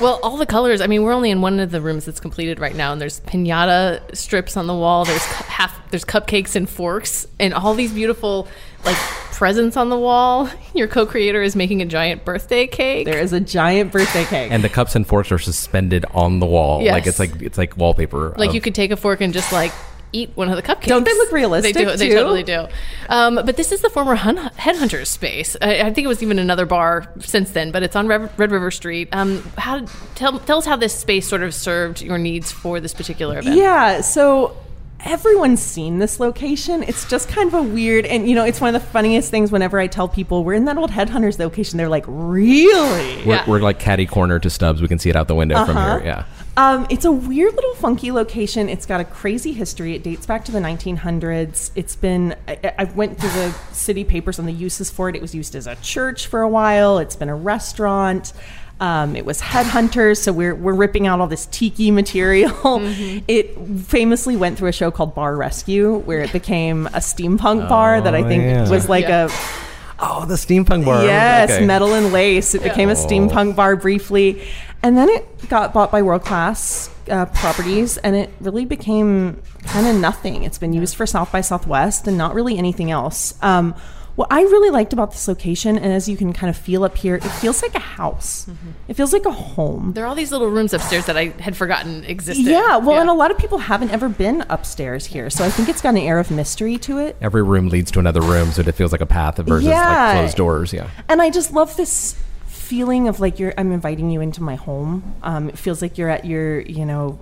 [0.00, 0.80] Well, all the colors.
[0.80, 3.20] I mean, we're only in one of the rooms that's completed right now, and there's
[3.20, 5.04] pinata strips on the wall.
[5.04, 5.90] There's half.
[5.90, 8.46] There's cupcakes and forks, and all these beautiful
[8.84, 8.96] like
[9.32, 10.48] presents on the wall.
[10.74, 13.06] Your co-creator is making a giant birthday cake.
[13.06, 14.52] There is a giant birthday cake.
[14.52, 16.80] and the cups and forks are suspended on the wall.
[16.82, 16.92] Yes.
[16.92, 18.34] Like it's like it's like wallpaper.
[18.36, 19.72] like of- you could take a fork and just like
[20.12, 20.86] eat one of the cupcakes.
[20.86, 21.96] Don't they look realistic, They do.
[21.96, 22.66] They totally do.
[23.08, 25.56] Um, but this is the former hun- headhunters space.
[25.60, 28.50] I, I think it was even another bar since then, but it's on Red, Red
[28.50, 29.08] River Street.
[29.12, 32.94] Um, how tell tell us how this space sort of served your needs for this
[32.94, 33.56] particular event?
[33.56, 34.56] Yeah, so
[35.04, 36.82] everyone's seen this location.
[36.82, 39.52] It's just kind of a weird, and you know, it's one of the funniest things
[39.52, 41.76] whenever I tell people we're in that old Headhunters location.
[41.76, 43.24] They're like, really?
[43.24, 43.48] we're, yeah.
[43.48, 44.82] we're like catty corner to Stubbs.
[44.82, 45.98] We can see it out the window from Uh-huh.
[45.98, 46.06] here.
[46.06, 46.24] Yeah.
[46.58, 48.68] Um, it's a weird little funky location.
[48.68, 49.94] It's got a crazy history.
[49.94, 51.70] It dates back to the 1900s.
[51.76, 55.14] It's been, I, I went through the city papers on the uses for it.
[55.14, 58.32] It was used as a church for a while, it's been a restaurant.
[58.80, 62.50] Um, it was headhunters, so we're, we're ripping out all this tiki material.
[62.78, 63.24] Mm-hmm.
[63.28, 68.00] It famously went through a show called Bar Rescue, where it became a steampunk bar
[68.00, 68.68] that I Oh, think yeah.
[68.68, 69.26] was like Yeah.
[69.26, 69.67] a
[70.00, 71.04] Oh, the steampunk bar.
[71.04, 71.66] Yes, Okay.
[71.66, 72.54] metal and lace.
[72.54, 72.94] It became a Oh.
[72.94, 74.40] steampunk bar briefly,
[74.82, 79.86] and then it got bought by World Class uh, Properties, and it really became kind
[79.86, 80.44] of nothing.
[80.44, 83.34] It's been used for South by Southwest and not really anything else.
[83.42, 83.74] Um,
[84.18, 86.98] what I really liked about this location, and as you can kind of feel up
[86.98, 88.48] here, it feels like a house.
[88.88, 89.92] It feels like a home.
[89.92, 92.44] There are all these little rooms upstairs that I had forgotten existed.
[92.44, 95.68] Yeah, well, and a lot of people haven't ever been upstairs here, so I think
[95.68, 97.16] it's got an air of mystery to it.
[97.20, 99.86] Every room leads to another room, so it feels like a path versus Yeah.
[100.08, 100.72] like closed doors.
[100.72, 100.90] Yeah.
[101.08, 102.16] And I just love this
[102.48, 105.14] feeling of like you're I'm inviting you into my home.
[105.22, 107.20] Um, it feels like you're at your you know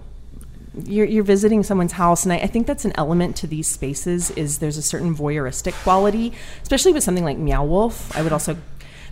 [0.84, 4.30] you're, you're visiting someone's house and I, I think that's an element to these spaces
[4.32, 8.14] is there's a certain voyeuristic quality especially with something like meow wolf.
[8.16, 8.56] I would also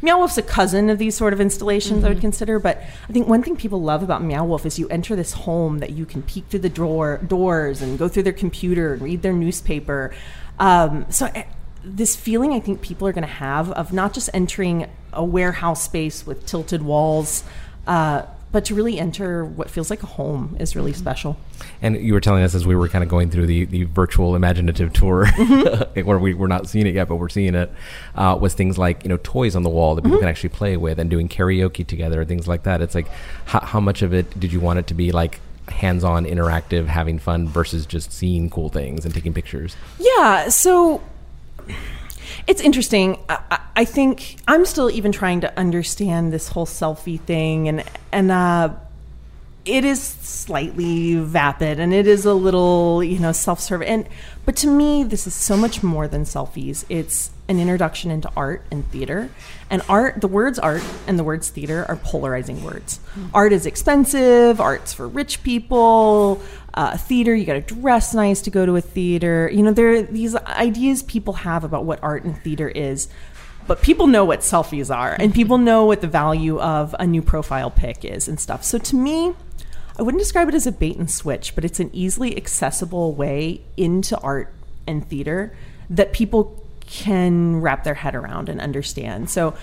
[0.02, 2.76] meow wolf's a cousin of these sort of installations i would consider but
[3.08, 5.90] i think one thing people love about meow wolf is you enter this home that
[5.92, 9.32] you can peek through the door doors and go through their computer and read their
[9.32, 10.14] newspaper.
[10.58, 11.46] Um, so I,
[11.82, 15.82] this feeling I think people are going to have of not just entering a warehouse
[15.82, 17.44] space with tilted walls,
[17.86, 18.22] uh,
[18.54, 21.00] but to really enter what feels like a home is really mm-hmm.
[21.00, 21.36] special.
[21.82, 24.36] And you were telling us as we were kind of going through the, the virtual
[24.36, 26.00] imaginative tour, mm-hmm.
[26.06, 27.72] where we, we're not seeing it yet, but we're seeing it,
[28.14, 30.28] uh, was things like, you know, toys on the wall that people can mm-hmm.
[30.28, 32.80] actually play with and doing karaoke together, and things like that.
[32.80, 33.08] It's like,
[33.46, 37.18] how, how much of it did you want it to be like hands-on, interactive, having
[37.18, 39.74] fun versus just seeing cool things and taking pictures?
[39.98, 41.02] Yeah, so
[42.46, 43.18] it's interesting.
[43.28, 43.38] I,
[43.76, 48.70] I- think I'm still even trying to understand this whole selfie thing, and and uh,
[49.64, 53.88] it is slightly vapid, and it is a little you know self-serving.
[53.88, 54.08] And
[54.46, 56.84] but to me, this is so much more than selfies.
[56.88, 59.30] It's an introduction into art and theater,
[59.70, 60.20] and art.
[60.20, 63.00] The words art and the words theater are polarizing words.
[63.32, 64.60] Art is expensive.
[64.60, 66.42] Art's for rich people.
[66.72, 69.48] Uh, theater, you got to dress nice to go to a theater.
[69.52, 73.08] You know, there are these ideas people have about what art and theater is
[73.66, 77.22] but people know what selfies are and people know what the value of a new
[77.22, 78.62] profile pic is and stuff.
[78.62, 79.34] So to me,
[79.98, 83.62] I wouldn't describe it as a bait and switch, but it's an easily accessible way
[83.76, 84.52] into art
[84.86, 85.56] and theater
[85.88, 86.63] that people
[86.94, 89.28] can wrap their head around and understand.
[89.28, 89.54] So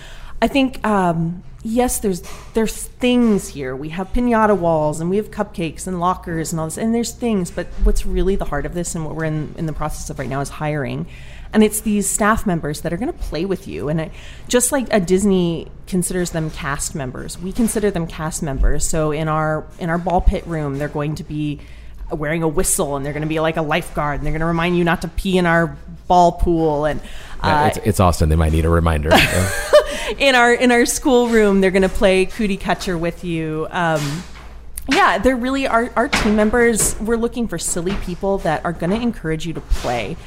[0.41, 3.73] I think um, yes, there's there's things here.
[3.73, 7.13] We have pinata walls and we have cupcakes and lockers and all this, and there's
[7.13, 7.49] things.
[7.49, 10.19] But what's really the heart of this and what we're in in the process of
[10.19, 11.07] right now is hiring,
[11.53, 13.87] and it's these staff members that are going to play with you.
[13.87, 14.11] And it,
[14.49, 18.85] just like a Disney considers them cast members, we consider them cast members.
[18.85, 21.61] So in our in our ball pit room, they're going to be
[22.15, 24.45] wearing a whistle and they're going to be like a lifeguard and they're going to
[24.45, 27.01] remind you not to pee in our ball pool and
[27.43, 28.29] Yeah, uh, it's, it's Austin.
[28.29, 29.09] They might need a reminder.
[29.09, 29.51] Yeah.
[30.17, 34.23] in our in our school room they're going to play cootie catcher with you um,
[34.91, 38.89] yeah they're really our, our team members we're looking for silly people that are going
[38.89, 40.17] to encourage you to play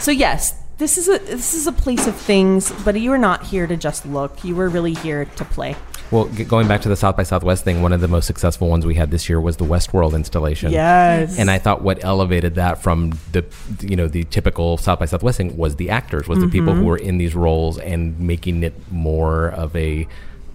[0.00, 3.46] so yes this is a this is a place of things but you are not
[3.46, 5.76] here to just look you were really here to play
[6.14, 8.68] Well, g- going back to the South by Southwest thing, one of the most successful
[8.68, 10.70] ones we had this year was the Westworld installation.
[10.70, 11.38] Yes.
[11.40, 13.44] And I thought what elevated that from the,
[13.80, 16.84] you know, the typical South by Southwest thing was the actors, was the people who
[16.84, 20.06] were in these roles and making it more of a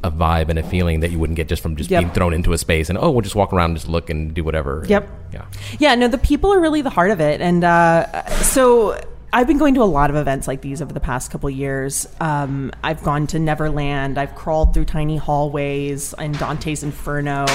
[0.01, 1.99] a vibe and a feeling that you wouldn't get just from just Yep.
[2.01, 4.33] being thrown into a space and oh we'll just walk around and just look and
[4.33, 4.85] do whatever.
[4.87, 5.09] Yep.
[5.33, 5.45] Yeah.
[5.77, 8.97] Yeah, no, the people are really the heart of it, and uh, so
[9.31, 12.07] I've been going to a lot of events like these over the past couple years.
[12.19, 14.17] Um, I've gone to Neverland.
[14.17, 17.45] I've crawled through tiny hallways in Dante's Inferno.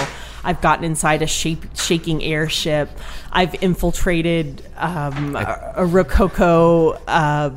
[0.45, 2.91] I've gotten inside a shape, shaking airship.
[3.33, 7.51] I've infiltrated um, a, a Rococo uh,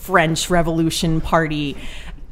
[0.00, 1.78] French Revolution party.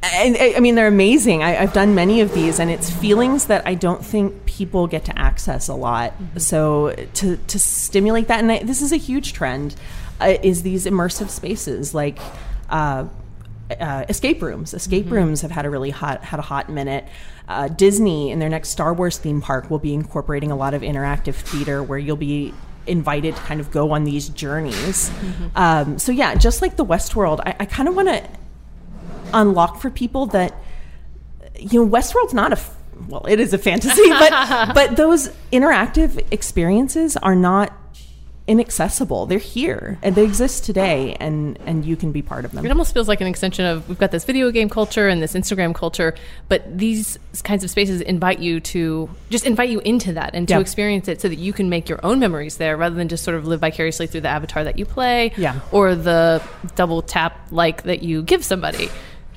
[0.03, 1.43] And I I mean, they're amazing.
[1.43, 5.05] I, I've done many of these, and it's feelings that I don't think people get
[5.05, 6.13] to access a lot.
[6.39, 9.77] So to to stimulate that, and I, this is a huge trend,
[10.21, 12.19] uh, is these immersive spaces like.
[12.69, 13.07] Uh,
[13.81, 14.75] uh, escape rooms.
[14.75, 17.07] Escape rooms have had a really hot had a hot minute.
[17.49, 20.83] Uh, Disney in their next Star Wars theme park will be incorporating a lot of
[20.83, 22.53] interactive theater where you'll be
[22.87, 25.11] invited to kind of go on these journeys.
[25.55, 28.29] Um, so yeah, just like the Westworld, I, I kind of want to
[29.33, 30.55] unlock for people that
[31.59, 32.59] you know Westworld's not a
[33.09, 34.31] well, it is a fantasy, but
[34.75, 37.73] but those interactive experiences are not
[38.49, 39.27] inaccessible.
[39.27, 42.65] They're here and they exist today, and and you can be part of them.
[42.67, 45.35] It almost feels like an extension of we've got this video game culture and this
[45.35, 46.15] Instagram culture,
[46.49, 50.55] but these kinds of spaces invite you to just invite you into that and to
[50.55, 50.61] Yeah.
[50.61, 53.37] experience it so that you can make your own memories there rather than just sort
[53.37, 55.61] of live vicariously through the avatar that you play Yeah.
[55.71, 56.43] or the
[56.75, 58.85] double tap like that you give somebody.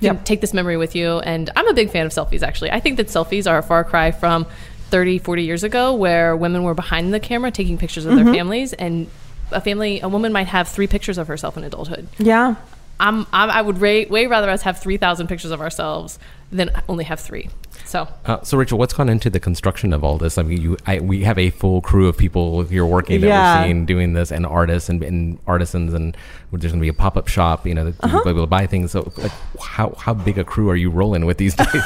[0.01, 0.25] You Yep.
[0.25, 1.19] take this memory with you.
[1.19, 2.69] And I'm a big fan of selfies, actually.
[2.71, 4.45] I think that selfies are a far cry from
[4.89, 8.25] 30, 40 years ago where women were behind the camera taking pictures of Mm-hmm.
[8.25, 9.07] their families and
[9.51, 12.07] a family, a woman might have three pictures of herself in adulthood.
[12.17, 12.55] Yeah,
[12.99, 16.17] I'm, I'm I would ra- way rather us have three thousand pictures of ourselves
[16.51, 17.49] than only have three.
[17.95, 20.37] So Uh, so, Rachel, what's gone into the construction of all this?
[20.37, 23.59] I mean, you, I, we have a full crew of people here working that Yeah.
[23.61, 26.17] we're seeing doing this, and artists and, and artisans, and
[26.51, 27.65] there's going to be a pop up shop.
[27.65, 28.15] You know, that Uh-huh.
[28.17, 28.91] you'll be able to buy things.
[28.91, 29.31] So, like,
[29.61, 31.67] how how big a crew are you rolling with these days?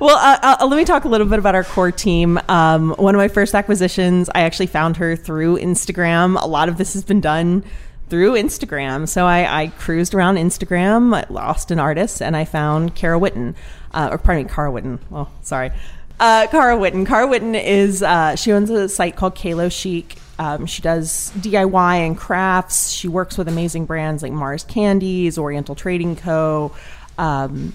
[0.00, 2.40] Well, uh, uh, let me talk a little bit about our core team.
[2.48, 6.40] Um, one of my first acquisitions, I actually found her through Instagram.
[6.40, 7.62] A lot of this has been done
[8.12, 9.08] through Instagram.
[9.08, 13.54] So I, I cruised around Instagram, I lost an artist, and I found Kara Witten,
[13.94, 14.98] uh, or pardon me, Cara Witten.
[15.08, 15.70] Well, sorry.
[16.20, 17.06] Uh, Cara Witten.
[17.06, 20.18] Cara Witten is, uh, she owns a site called Kalo Chic.
[20.38, 22.90] Um, she does DIY and crafts.
[22.90, 26.76] She works with amazing brands like Mars Candies, Oriental Trading Co.,
[27.16, 27.72] um,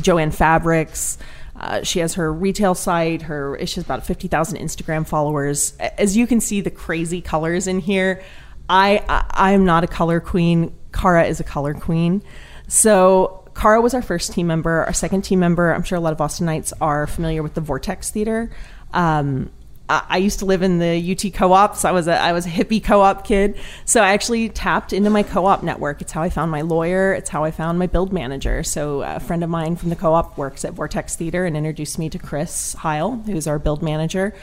[0.00, 1.16] Joanne Fabrics.
[1.54, 3.22] Uh, she has her retail site.
[3.22, 5.76] Her she has about fifty thousand Instagram followers.
[5.78, 8.20] As you can see, the crazy colors in here.
[8.68, 10.74] I I am not a color queen.
[10.92, 12.22] Kara is a color queen.
[12.68, 14.84] So Kara was our first team member.
[14.84, 15.72] Our second team member.
[15.72, 18.50] I'm sure a lot of Austinites are familiar with the Vortex Theater.
[18.92, 19.50] Um,
[19.88, 21.84] I I used to live in the UT co-ops.
[21.84, 25.22] I was a I was a hippie co-op kid, so I actually tapped into my
[25.22, 26.00] co-op network.
[26.00, 27.12] It's how I found my lawyer.
[27.12, 28.62] It's how I found my build manager.
[28.62, 32.08] So a friend of mine from the co-op works at Vortex Theater and introduced me
[32.10, 34.34] to Chris Heil, who's our build manager.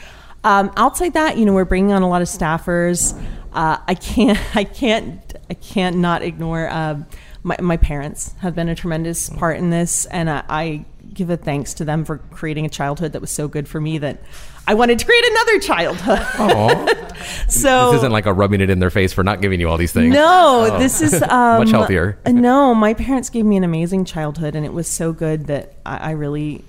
[0.44, 3.18] Um, outside that, you know, we're bringing on a lot of staffers.
[3.52, 5.20] Uh, I can't I can't
[5.50, 6.68] I can't not ignore.
[6.70, 7.06] Um,
[7.44, 11.36] my, my parents have been a tremendous part in this, and I, I give a
[11.36, 14.22] thanks to them for creating a childhood that was so good for me that
[14.66, 16.98] I wanted to create another childhood.
[17.48, 19.76] So this isn't like a rubbing it in their face for not giving you all
[19.76, 20.12] these things.
[20.12, 20.78] no, Oh.
[20.78, 22.18] this is um, much healthier.
[22.26, 25.74] uh, no, my parents gave me an amazing childhood, and it was so good that
[25.86, 26.64] I, I really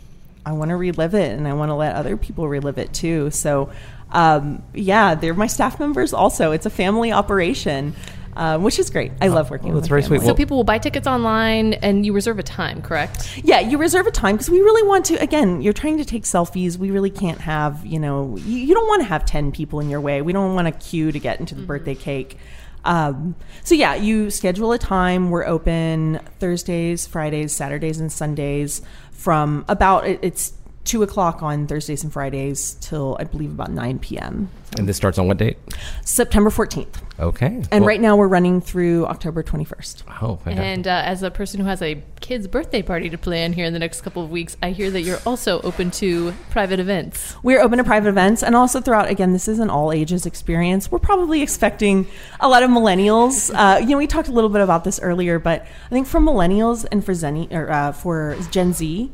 [0.46, 3.32] I want to relive it, and I want to let other people relive it too.
[3.32, 3.72] So,
[4.12, 6.14] um, yeah, they're my staff members.
[6.14, 7.96] Also, it's a family operation,
[8.36, 9.12] um, which is great.
[9.22, 9.70] I love working.
[9.70, 10.18] well, with that's my very family.
[10.20, 10.28] sweet.
[10.28, 13.40] so people will buy tickets online and you reserve a time, correct?
[13.44, 15.16] Yeah, you reserve a time because we really want to.
[15.16, 16.78] Again, you're trying to take selfies.
[16.78, 19.90] We really can't have, you know, you, you don't want to have 10 people in
[19.90, 20.22] your way.
[20.22, 22.38] We don't want a queue to get into the birthday cake.
[22.86, 25.30] Um, so, yeah, you schedule a time.
[25.30, 28.82] We're open Thursdays, Fridays, Saturdays, and Sundays
[29.24, 30.52] from about, it, it's
[30.84, 34.50] two o'clock on Thursdays and Fridays till I believe about 9 p.m.
[34.78, 35.58] And this starts on what date?
[36.04, 36.96] September 14th.
[37.20, 37.46] Okay.
[37.46, 40.04] And Well- right now we're running through October 21st.
[40.22, 40.58] Oh, fantastic.
[40.60, 43.74] And uh, as a person who has a kid's birthday party to plan here in
[43.74, 47.36] the next couple of weeks, I hear that you're also open to private events.
[47.44, 50.92] We're open to private events and also throughout, again, this is an all ages experience.
[50.92, 52.08] We're probably expecting
[52.40, 53.52] a lot of millennials.
[53.54, 56.20] Uh, you know, we talked a little bit about this earlier, but I think for
[56.20, 59.12] millennials and for, Zen, or, uh, for Gen Z,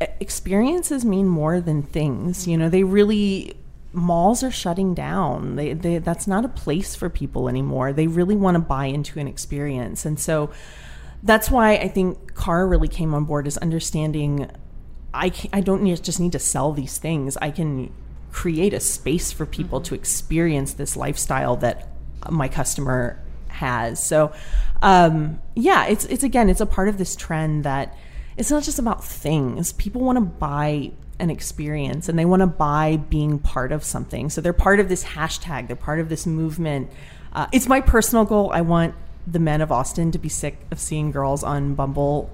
[0.00, 2.46] experiences mean more than things.
[2.46, 3.54] You know, they really,
[3.92, 5.56] malls are shutting down.
[5.56, 7.92] They, they, that's not a place for people anymore.
[7.92, 10.04] They really want to buy into an experience.
[10.04, 10.50] And so
[11.22, 14.50] that's why I think Car really came on board is understanding
[15.14, 17.36] I, can, I don't need, just need to sell these things.
[17.38, 17.92] I can
[18.32, 21.88] create a space for people to experience this lifestyle that
[22.30, 23.18] my customer
[23.48, 24.04] has.
[24.04, 24.32] So,
[24.82, 27.96] um, yeah, it's it's again, it's a part of this trend that
[28.36, 29.72] it's not just about things.
[29.72, 34.28] People want to buy an experience and they want to buy being part of something.
[34.28, 35.66] So they're part of this hashtag.
[35.66, 36.90] They're part of this movement.
[37.32, 38.50] Uh, it's my personal goal.
[38.52, 38.94] I want
[39.26, 42.30] the men of Austin to be sick of seeing girls on Bumble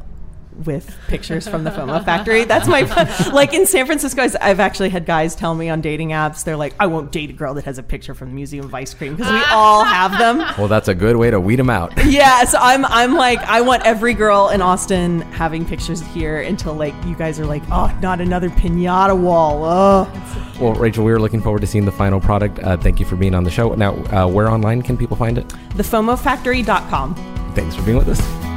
[0.65, 2.45] with pictures from the FOMO factory.
[2.45, 2.83] That's my
[3.33, 4.27] like in San Francisco.
[4.41, 7.33] I've actually had guys tell me on dating apps, they're like, "I won't date a
[7.33, 10.19] girl that has a picture from the Museum of Ice Cream because we all have
[10.19, 11.93] them." well, that's a good way to weed them out.
[12.05, 16.75] Yeah, so I'm I'm like I want every girl in Austin having pictures here until
[16.75, 20.43] like you guys are like, "Oh, not another pinata wall." Oh.
[20.61, 22.59] Well, Rachel, we are looking forward to seeing the final product.
[22.61, 23.75] Uh, thank you for being on the show.
[23.75, 25.49] Now, uh, where online can people find it?
[25.71, 27.15] TheFOMOFactory.com.
[27.55, 28.52] Thanks for being with us.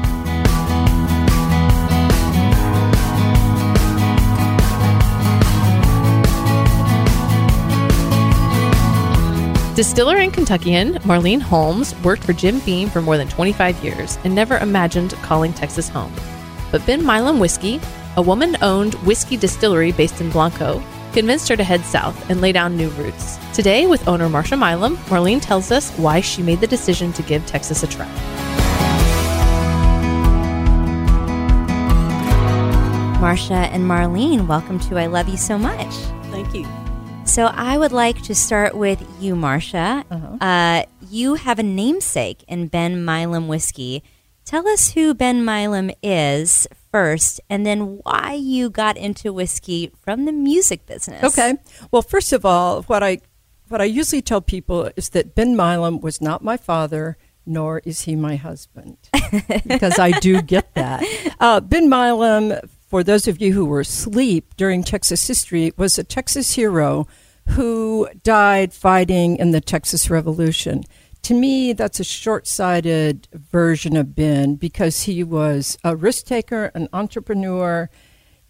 [9.75, 14.33] Distiller and Kentuckian Marlene Holmes worked for Jim Beam for more than 25 years and
[14.33, 16.13] never imagined calling Texas home.
[16.71, 17.81] But Ben Milam Whiskey,
[18.15, 22.53] a woman owned whiskey distillery based in Blanco, convinced her to head south and lay
[22.53, 23.37] down new roots.
[23.53, 27.45] Today, with owner Marsha Milam, Marlene tells us why she made the decision to give
[27.45, 28.07] Texas a try.
[33.19, 35.93] Marsha and Marlene, welcome to I Love You So Much.
[36.31, 36.65] Thank you.
[37.25, 40.05] So I would like to start with you, Marsha.
[40.09, 40.37] Uh-huh.
[40.39, 44.03] Uh, you have a namesake in Ben Milam whiskey.
[44.45, 50.25] Tell us who Ben Milam is first, and then why you got into whiskey from
[50.25, 51.23] the music business.
[51.23, 51.55] Okay.
[51.91, 53.19] Well, first of all, what I
[53.67, 58.01] what I usually tell people is that Ben Milam was not my father, nor is
[58.01, 58.97] he my husband,
[59.67, 61.03] because I do get that.
[61.39, 62.53] Uh, ben Milam,
[62.85, 67.07] for those of you who were asleep during Texas history, was a Texas hero
[67.49, 70.83] who died fighting in the Texas Revolution.
[71.23, 76.65] To me, that's a short sighted version of Ben because he was a risk taker,
[76.75, 77.89] an entrepreneur.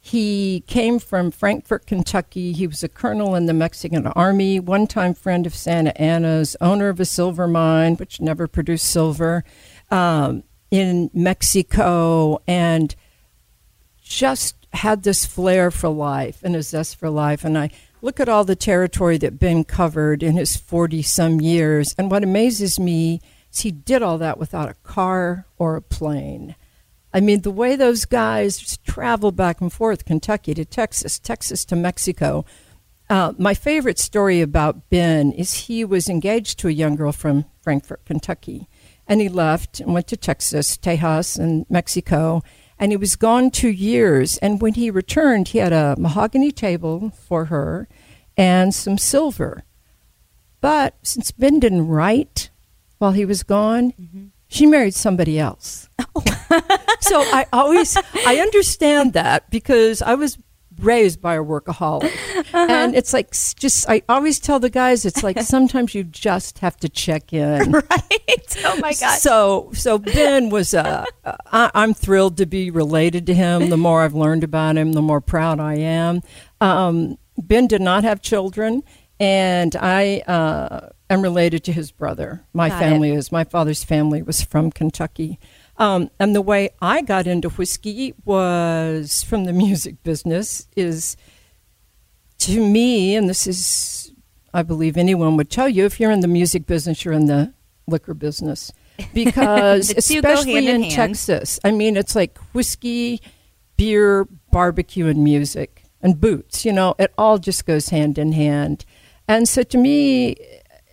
[0.02, 2.52] He came from Frankfort, Kentucky.
[2.52, 6.90] He was a colonel in the Mexican army, one time friend of Santa Anna's, owner
[6.90, 9.46] of a silver mine, which never produced silver,
[9.90, 12.94] um, in Mexico, and
[14.06, 17.44] just had this flair for life and a zest for life.
[17.44, 21.96] And I look at all the territory that Ben covered in his 40 some years.
[21.98, 23.20] And what amazes me
[23.52, 26.56] is he did all that without a car or a plane.
[27.14, 31.76] I mean, the way those guys travel back and forth, Kentucky to Texas, Texas to
[31.76, 32.46] Mexico.
[33.10, 37.46] Uh, my favorite story about Ben is he was engaged to a young girl from
[37.62, 38.68] Frankfort, Kentucky,
[39.08, 42.44] and he left and went to Texas, Tejas, and Mexico,
[42.80, 44.38] and he was gone two years.
[44.40, 47.88] And when he returned, he had a mahogany table for her
[48.38, 49.64] and some silver.
[50.62, 52.50] But since Ben didn't write
[52.98, 54.26] while he was gone, mm-hmm.
[54.48, 55.90] she married somebody else.
[57.02, 60.38] so I always I understand that because I was
[60.80, 62.12] raised by a workaholic.
[62.36, 62.68] Uh-huh.
[62.70, 66.78] And it's like just I always tell the guys it's like sometimes you just have
[66.78, 67.72] to check in.
[67.92, 68.58] right.
[68.64, 69.20] Oh my god.
[69.20, 73.70] So so Ben was uh, I, I'm thrilled to be related to him.
[73.70, 76.22] The more I've learned about him, the more proud I am.
[76.62, 78.84] Um, ben did not have children
[79.20, 82.46] and I uh, am related to his brother.
[82.54, 83.18] My got family it.
[83.18, 85.40] is my father's family was from Kentucky.
[85.78, 90.68] Um, and the way I got into whiskey was from the music business.
[90.76, 91.18] Is
[92.40, 94.14] to me, and this is,
[94.54, 97.54] I believe anyone would tell you, if you're in the music business, you're in the
[97.88, 98.72] liquor business.
[99.14, 103.20] Because especially in, in Texas, I mean, it's like whiskey,
[103.76, 106.64] beer, barbecue, and music, and boots.
[106.64, 108.86] You know, it all just goes hand in hand.
[109.28, 110.38] And so to me,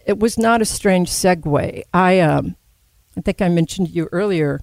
[0.04, 1.82] it was not a strange segue.
[1.94, 2.56] I, um,
[3.16, 4.60] I think I mentioned to you earlier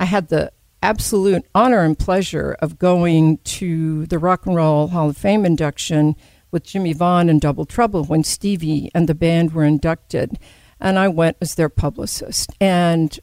[0.00, 0.50] I had the
[0.82, 6.16] absolute honor and pleasure of going to the Rock and Roll Hall of Fame induction
[6.50, 10.38] with Jimmy Vaughan and Double Trouble when Stevie and the band were inducted.
[10.80, 12.50] And I went as their publicist.
[12.62, 13.20] And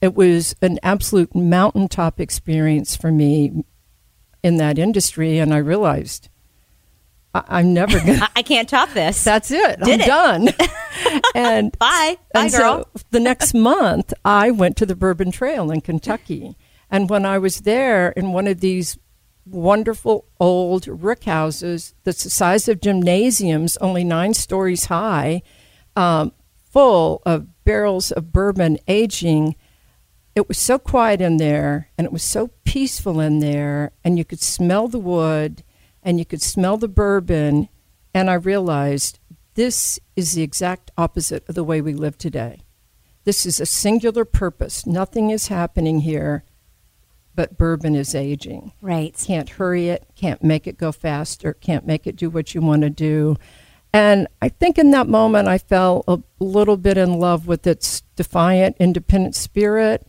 [0.00, 3.64] it was an absolute mountaintop experience for me
[4.42, 5.38] in that industry.
[5.38, 6.28] And I realized
[7.48, 8.30] I- am never to.
[8.36, 9.22] I can't top this.
[9.24, 9.80] That's it.
[9.80, 10.06] Did I'm it.
[10.06, 10.48] done.
[11.34, 12.16] and bye.
[12.32, 12.88] Bye, and girl.
[12.96, 16.56] So the next month, I went to the Bourbon Trail in Kentucky.
[16.90, 18.98] And when I was there in one of these
[19.44, 25.42] wonderful old rick houses that's the size of gymnasiums, only nine stories high,
[25.94, 26.32] um,
[26.70, 29.56] full of barrels of bourbon aging.
[30.34, 34.24] It was so quiet in there and it was so peaceful in there, and you
[34.24, 35.62] could smell the wood
[36.06, 37.68] and you could smell the bourbon.
[38.14, 39.18] And I realized
[39.54, 42.62] this is the exact opposite of the way we live today.
[43.24, 44.86] This is a singular purpose.
[44.86, 46.44] Nothing is happening here,
[47.34, 48.72] but bourbon is aging.
[48.80, 49.20] Right.
[49.26, 52.82] Can't hurry it, can't make it go faster, can't make it do what you want
[52.82, 53.36] to do.
[53.92, 58.02] And I think in that moment, I fell a little bit in love with its
[58.14, 60.06] defiant, independent spirit.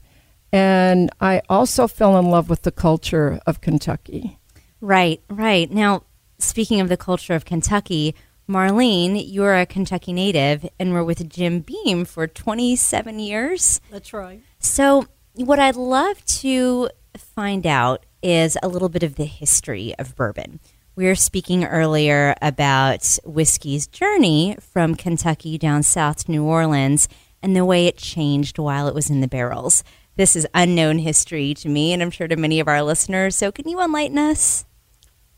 [0.51, 4.37] And I also fell in love with the culture of Kentucky.
[4.81, 5.69] Right, right.
[5.71, 6.03] Now,
[6.39, 8.15] speaking of the culture of Kentucky,
[8.49, 13.81] Marlene, you're a Kentucky native and were with Jim Beam for 27 years.
[13.91, 14.41] That's right.
[14.59, 20.15] So, what I'd love to find out is a little bit of the history of
[20.15, 20.59] bourbon.
[20.95, 27.07] We were speaking earlier about whiskey's journey from Kentucky down south to New Orleans
[27.43, 29.83] and the way it changed while it was in the barrels.
[30.17, 33.35] This is unknown history to me, and I'm sure to many of our listeners.
[33.35, 34.65] So, can you enlighten us?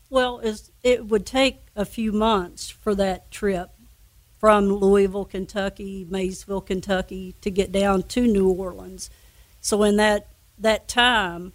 [0.08, 0.42] Well,
[0.82, 3.70] it would take a few months for that trip
[4.40, 9.10] from Louisville, Kentucky, Maysville, Kentucky, to get down to New Orleans.
[9.60, 10.26] So in that
[10.58, 11.52] that time,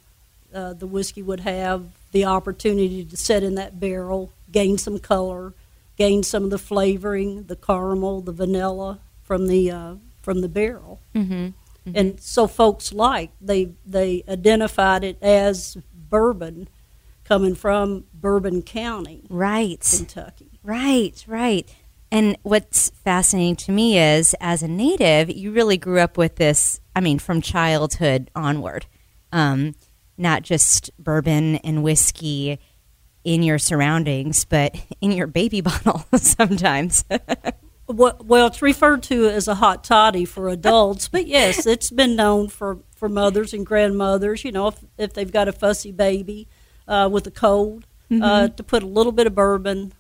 [0.54, 5.54] uh, the whiskey would have the opportunity to set in that barrel, gain some color,
[5.98, 11.00] gain some of the flavoring, the caramel, the vanilla from the uh, from the barrel.
[11.16, 11.50] Mm-hmm.
[11.94, 16.68] And so folks like they they identified it as bourbon
[17.24, 19.82] coming from Bourbon County, Right.
[19.96, 20.60] Kentucky.
[20.64, 21.68] Right, right.
[22.12, 26.80] And what's fascinating to me is, as a native, you really grew up with this.
[26.96, 28.86] I mean, from childhood onward,
[29.32, 29.76] um,
[30.18, 32.60] not just bourbon and whiskey
[33.24, 37.04] in your surroundings, but in your baby bottle sometimes.
[37.88, 42.16] Well, well, it's referred to as a hot toddy for adults, but yes, it's been
[42.16, 44.44] known for, for mothers and grandmothers.
[44.44, 46.48] You know, if, if they've got a fussy baby
[46.88, 47.86] uh, with a cold,
[48.22, 49.94] uh, to put a little bit of bourbon,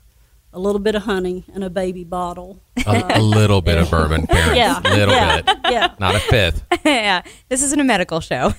[0.53, 2.61] a little bit of honey in a baby bottle.
[2.86, 4.55] A, a little bit of bourbon, parents.
[4.55, 5.57] Yeah, little yeah, bit.
[5.65, 5.95] yeah.
[5.99, 6.63] Not a fifth.
[6.86, 8.53] yeah, this isn't a medical show.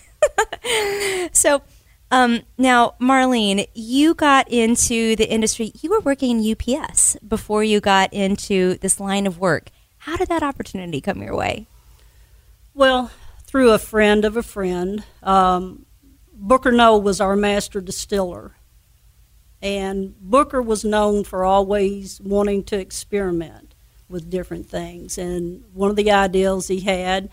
[1.33, 1.63] so,
[2.11, 5.73] um, now, Marlene, you got into the industry.
[5.81, 9.71] You were working in UPS before you got into this line of work.
[9.99, 11.67] How did that opportunity come your way?
[12.75, 13.11] Well,
[13.45, 15.87] through a friend of a friend, um,
[16.33, 18.57] Booker Noe was our master distiller.
[19.61, 23.75] And Booker was known for always wanting to experiment
[24.09, 25.19] with different things.
[25.19, 27.31] And one of the ideals he had,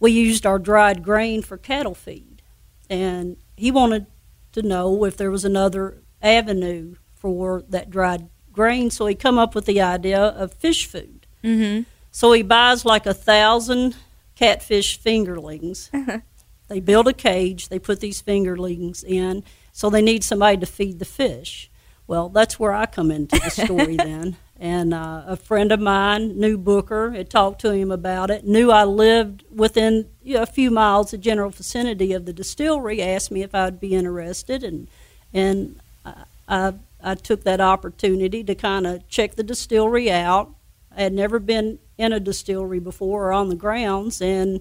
[0.00, 2.40] we used our dried grain for cattle feed.
[2.88, 4.06] And he wanted
[4.52, 8.90] to know if there was another avenue for that dried grain.
[8.90, 11.26] So he come up with the idea of fish food.
[11.44, 11.82] Mm-hmm.
[12.10, 13.96] So he buys like a thousand
[14.34, 15.90] catfish fingerlings.
[16.68, 20.98] They build a cage, they put these fingerlings in, so they need somebody to feed
[20.98, 21.70] the fish.
[22.06, 24.36] Well, that's where I come into the story then.
[24.58, 28.70] And uh, a friend of mine knew Booker, had talked to him about it, knew
[28.70, 33.30] I lived within you know, a few miles, the general vicinity of the distillery, asked
[33.30, 34.88] me if I'd be interested, and
[35.34, 40.54] and I, I, I took that opportunity to kind of check the distillery out.
[40.96, 44.60] I had never been in a distillery before or on the grounds, and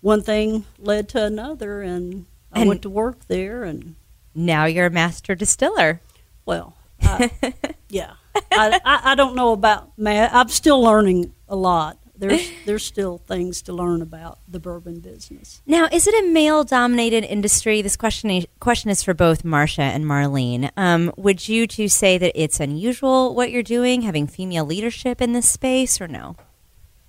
[0.00, 3.96] one thing led to another, and I And- went to work there, and
[4.32, 6.00] Now you're a master distiller.
[6.46, 7.30] well, I,
[7.88, 8.14] yeah,
[8.52, 10.34] I, I, I don't know about math.
[10.34, 11.98] I'm still learning a lot.
[12.16, 15.62] There's there's still things to learn about the bourbon business.
[15.66, 17.82] Now, is it a male-dominated industry?
[17.82, 20.70] This question question is for both Marsha and Marlene.
[20.76, 25.32] Um, would you two say that it's unusual what you're doing, having female leadership in
[25.32, 26.36] this space, or no?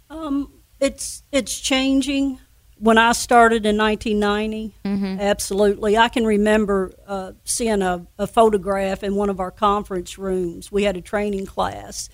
[0.10, 2.39] Um, it's it's changing.
[2.78, 5.97] When I started in 1990, absolutely.
[5.97, 10.71] I can remember uh, seeing a, a photograph in one of our conference rooms.
[10.71, 12.09] We had a training class,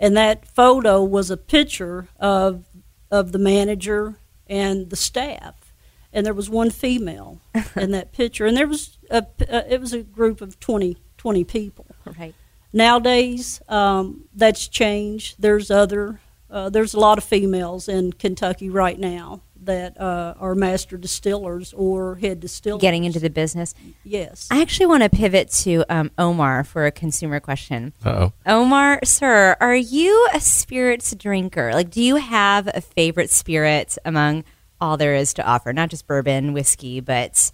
[0.00, 2.64] and that photo was a picture of
[3.10, 5.72] of the manager and the staff,
[6.12, 7.40] and there was one female
[7.76, 11.44] in that picture, and there was a uh, it was a group of 20, 20
[11.44, 11.86] people.
[12.18, 12.34] Right.
[12.72, 15.36] Nowadays, um, that's changed.
[15.38, 20.54] There's other, uh, there's a lot of females in Kentucky right now that uh, are
[20.54, 22.80] master distillers or head distillers.
[22.80, 23.74] Getting into the business.
[24.04, 24.48] yes.
[24.50, 27.92] I actually want to pivot to um, Omar for a consumer question.
[28.04, 28.32] Uh-oh.
[28.46, 31.72] Omar, sir, are you a spirits drinker?
[31.74, 34.44] Like, do you have a favorite spirit among
[34.80, 35.72] all there is to offer?
[35.72, 37.52] Not just bourbon, whiskey, but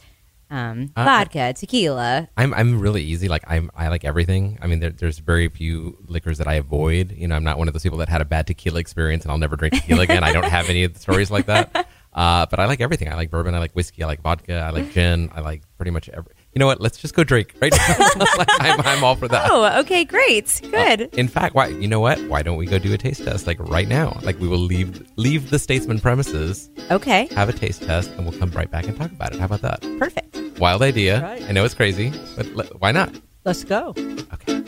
[0.48, 2.28] um, Uh, vodka, tequila.
[2.36, 3.26] I'm I'm really easy.
[3.26, 4.60] Like I'm I like everything.
[4.62, 7.10] I mean, there, there's very few liquors that I avoid.
[7.10, 9.32] You know, I'm not one of those people that had a bad tequila experience and
[9.32, 10.22] I'll never drink tequila again.
[10.22, 11.85] I don't have any of the stories like that.
[12.16, 13.08] Uh, but I like everything.
[13.10, 13.54] I like bourbon.
[13.54, 14.02] I like whiskey.
[14.02, 14.54] I like vodka.
[14.54, 15.30] I like gin.
[15.34, 16.32] I like pretty much every.
[16.54, 16.80] You know what?
[16.80, 17.94] Let's just go drink right now.
[18.48, 19.50] I'm, I'm all for that.
[19.50, 21.14] Oh, okay, great, good.
[21.14, 21.66] In fact, why?
[21.66, 22.18] You know what?
[22.28, 24.18] Why don't we go do a taste test like right now?
[24.22, 28.38] Like we will leave leave the Statesman premises, okay, have a taste test, and we'll
[28.38, 29.38] come right back and talk about it.
[29.38, 29.82] How about that?
[29.98, 30.58] perfect.
[30.58, 31.20] Wild idea.
[31.20, 31.42] Right.
[31.42, 33.14] I know it's crazy, but le- why not?
[33.44, 33.94] Let's go.
[34.32, 34.64] Okay.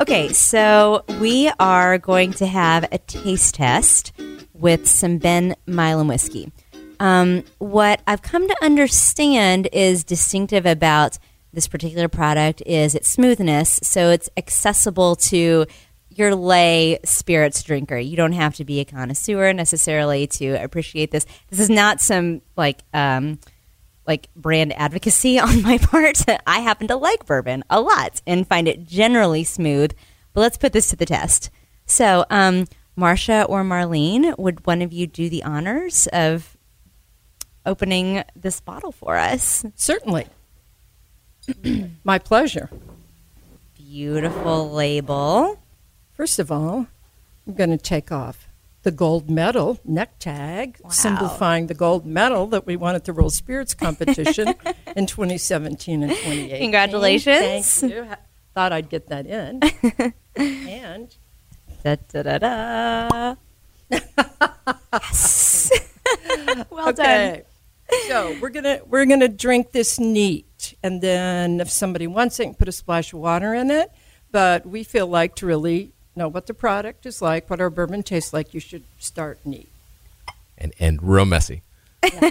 [0.00, 4.12] Okay, so we are going to have a taste test
[4.60, 6.52] with some Ben Milam whiskey.
[7.00, 11.18] Um, what I've come to understand is distinctive about
[11.52, 15.66] this particular product is its smoothness, so it's accessible to
[16.10, 17.98] your lay spirits drinker.
[17.98, 21.26] You don't have to be a connoisseur necessarily to appreciate this.
[21.48, 23.38] This is not some like um,
[24.06, 26.22] like brand advocacy on my part.
[26.46, 29.92] I happen to like bourbon a lot and find it generally smooth.
[30.32, 31.50] But let's put this to the test.
[31.86, 32.66] So, um,
[33.00, 36.56] Marsha or Marlene, would one of you do the honors of
[37.64, 39.64] opening this bottle for us?
[39.74, 40.26] Certainly.
[42.04, 42.68] My pleasure.
[43.74, 45.58] Beautiful label.
[46.12, 46.86] First of all,
[47.46, 48.48] I'm going to take off
[48.82, 53.32] the gold medal neck tag, simplifying the gold medal that we won at the World
[53.32, 54.48] Spirits Competition
[54.96, 56.60] in 2017 and 2018.
[56.60, 57.80] Congratulations.
[57.80, 58.06] Thank you.
[58.54, 59.62] Thought I'd get that in.
[60.36, 61.16] and
[61.82, 63.34] da da da da.
[65.02, 65.70] yes.
[66.70, 67.42] well okay.
[67.90, 68.02] done.
[68.08, 72.68] So we're gonna we're gonna drink this neat, and then if somebody wants it, put
[72.68, 73.90] a splash of water in it.
[74.30, 78.02] But we feel like to really know what the product is like, what our bourbon
[78.04, 79.68] tastes like, you should start neat
[80.60, 81.62] and and real messy.
[82.04, 82.30] Yeah.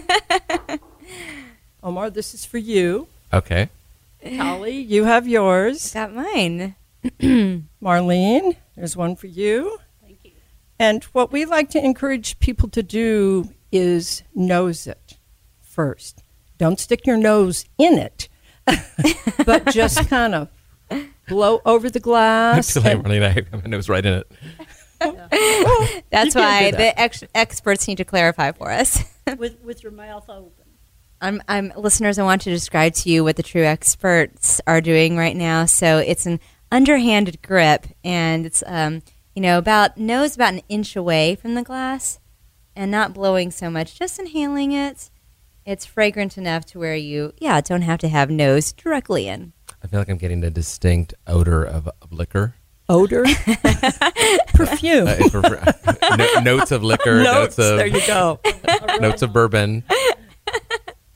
[1.83, 3.07] Omar, this is for you.
[3.33, 3.69] Okay.
[4.37, 5.93] Tolly, you have yours.
[5.93, 6.75] Got mine.
[7.21, 9.77] Marlene, there's one for you.
[10.01, 10.31] Thank you.
[10.77, 15.17] And what we like to encourage people to do is nose it
[15.61, 16.23] first.
[16.57, 18.27] Don't stick your nose in it,
[19.45, 20.49] but just kind of
[21.27, 22.73] blow over the glass.
[22.73, 23.23] Too late, Marlene.
[23.23, 24.31] I have my nose right in it.
[26.09, 26.77] That's why that.
[26.77, 29.03] the ex- experts need to clarify for us.
[29.37, 30.65] with with your mouth open.
[31.21, 32.17] I'm, I'm listeners.
[32.17, 35.65] I want to describe to you what the true experts are doing right now.
[35.65, 36.39] So it's an
[36.71, 39.01] underhanded grip, and it's um,
[39.35, 42.19] you know about nose about an inch away from the glass,
[42.75, 45.09] and not blowing so much, just inhaling it.
[45.65, 49.53] It's fragrant enough to where you, yeah, don't have to have nose directly in.
[49.83, 52.55] I feel like I'm getting a distinct odor of, of liquor.
[52.87, 53.23] Odor,
[54.55, 58.39] perfume, uh, no, notes of liquor, notes, notes of there you go,
[58.99, 59.83] notes of bourbon.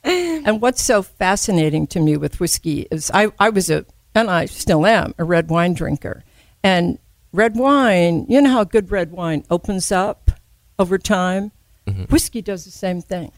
[0.04, 3.86] And what's so fascinating to me with whiskey is I, I was a,
[4.16, 6.24] and I still am, a red wine drinker.
[6.64, 7.00] And
[7.32, 10.32] red wine, you know how good red wine opens up
[10.80, 11.52] over time?
[11.88, 12.04] Mm-hmm.
[12.04, 13.32] Whiskey does the same thing.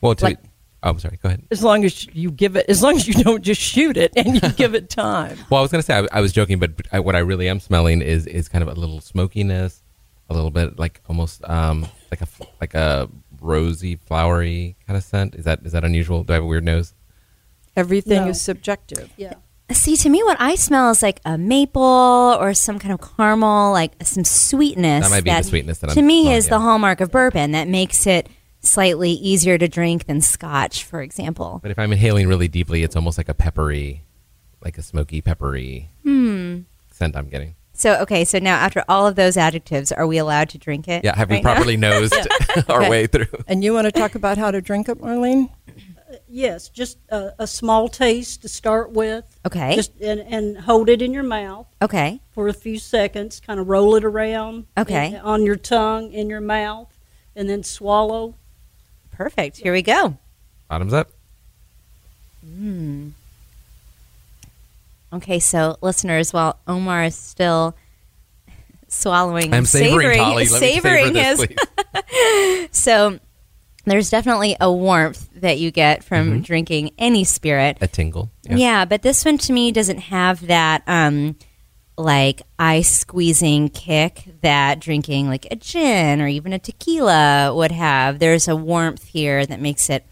[0.00, 0.38] Well, to, like,
[0.82, 1.18] oh, I'm sorry.
[1.22, 1.42] Go ahead.
[1.50, 4.34] As long as you give it, as long as you don't just shoot it and
[4.34, 5.36] you give it time.
[5.50, 7.48] Well, I was going to say I, I, was joking, but I, what I really
[7.48, 9.82] am smelling is is kind of a little smokiness,
[10.28, 12.28] a little bit like almost um, like a
[12.60, 13.08] like a
[13.40, 15.34] rosy, flowery kind of scent.
[15.34, 16.22] Is that is that unusual?
[16.24, 16.94] Do I have a weird nose?
[17.76, 18.30] Everything no.
[18.30, 19.12] is subjective.
[19.16, 19.34] Yeah.
[19.72, 21.82] See, to me, what I smell is like a maple
[22.40, 25.04] or some kind of caramel, like some sweetness.
[25.04, 26.50] That might be that, the sweetness that to I'm me is yeah.
[26.50, 28.28] the hallmark of bourbon that makes it
[28.60, 31.60] slightly easier to drink than scotch, for example.
[31.62, 34.04] But if I'm inhaling really deeply, it's almost like a peppery,
[34.62, 36.60] like a smoky peppery hmm.
[36.90, 37.54] scent I'm getting.
[37.72, 41.02] So okay, so now after all of those adjectives, are we allowed to drink it?
[41.02, 41.98] Yeah, have right we properly now?
[41.98, 42.14] nosed
[42.68, 42.90] our okay.
[42.90, 43.26] way through?
[43.46, 45.48] And you want to talk about how to drink it, Marlene?
[46.28, 49.24] Yes, just a, a, small taste to start with.
[49.46, 49.76] Okay.
[49.76, 51.66] Just and, and, hold it in your mouth.
[51.80, 52.20] Okay.
[52.32, 54.66] For a few seconds, kind of roll it around.
[54.76, 55.08] Okay.
[55.08, 56.92] In, on your tongue, in your mouth,
[57.36, 58.34] and then swallow.
[59.12, 59.58] Perfect.
[59.58, 60.16] Here we go.
[60.68, 61.10] Bottoms up.
[62.44, 63.10] Hmm.
[65.12, 67.76] Okay, so listeners, while Omar is still
[68.88, 71.48] swallowing, I'm savoring, savoring, savoring his.
[72.70, 73.18] so
[73.86, 76.40] there's definitely a warmth that you get from mm-hmm.
[76.40, 77.78] drinking any spirit.
[77.80, 78.30] A tingle.
[78.42, 78.56] Yeah.
[78.56, 78.84] yeah.
[78.84, 81.36] but this one to me doesn't have that um,
[81.96, 88.18] like ice squeezing kick that drinking like a gin or even a tequila would have.
[88.18, 90.04] There's a warmth here that makes it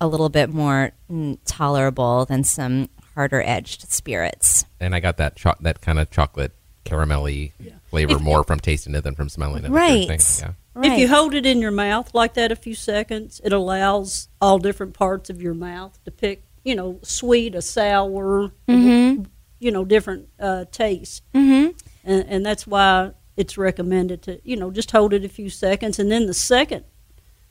[0.00, 4.64] a little bit more mm, tolerable than some harder edged spirits.
[4.80, 6.52] And I got that cho- that kind of chocolate
[6.84, 7.72] caramelly yeah.
[7.90, 9.70] flavor if, more from tasting it than from smelling it.
[9.70, 10.08] Right.
[10.40, 10.52] Yeah.
[10.74, 10.92] Right.
[10.92, 14.58] If you hold it in your mouth like that a few seconds, it allows all
[14.58, 19.24] different parts of your mouth to pick, you know, sweet, a sour, mm-hmm.
[19.58, 21.24] you know, different uh, taste.
[21.34, 21.76] Mm-hmm.
[22.04, 25.98] And, and that's why it's recommended to, you know, just hold it a few seconds.
[25.98, 26.84] And then the second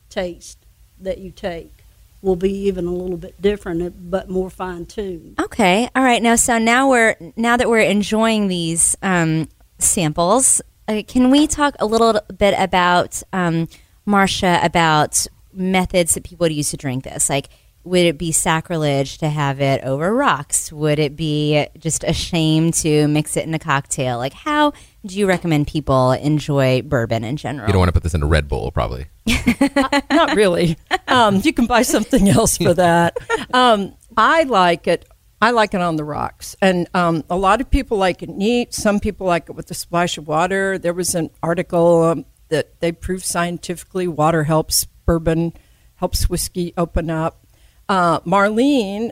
[0.09, 0.65] taste
[0.99, 1.73] that you take
[2.21, 5.39] will be even a little bit different, but more fine tuned.
[5.39, 6.21] Okay, all right.
[6.21, 9.49] Now, so now we're now that we're enjoying these um,
[9.79, 13.67] samples, uh, can we talk a little bit about um,
[14.07, 17.29] Marsha about methods that people would use to drink this?
[17.29, 17.49] Like,
[17.83, 20.71] would it be sacrilege to have it over rocks?
[20.71, 24.17] Would it be just a shame to mix it in a cocktail?
[24.17, 24.73] Like, how
[25.05, 27.67] do you recommend people enjoy bourbon in general?
[27.67, 29.07] You don't want to put this in a Red Bull, probably.
[29.29, 30.77] uh, not really.
[31.07, 33.17] Um, you can buy something else for that.
[33.53, 35.07] Um, I like it.
[35.39, 38.73] I like it on the rocks, and um, a lot of people like it neat.
[38.73, 40.79] Some people like it with a splash of water.
[40.79, 45.53] There was an article um, that they proved scientifically water helps bourbon,
[45.95, 47.45] helps whiskey open up.
[47.87, 49.11] Uh, Marlene,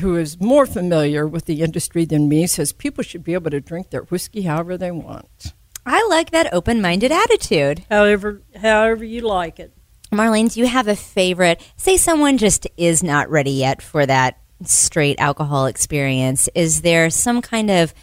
[0.00, 3.60] who is more familiar with the industry than me, says people should be able to
[3.60, 5.54] drink their whiskey however they want.
[5.86, 7.84] I like that open-minded attitude.
[7.88, 9.72] However, however you like it.
[10.12, 11.62] Marlene, do you have a favorite?
[11.76, 16.48] Say someone just is not ready yet for that straight alcohol experience.
[16.54, 17.94] Is there some kind of,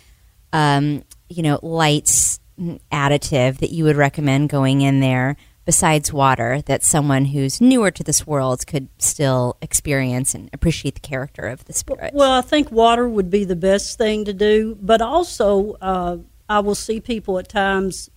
[0.53, 2.39] um, you know, light
[2.91, 5.35] additive that you would recommend going in there
[5.65, 11.01] besides water that someone who's newer to this world could still experience and appreciate the
[11.01, 12.13] character of the spirit?
[12.13, 16.59] Well, I think water would be the best thing to do, but also uh, I
[16.59, 18.09] will see people at times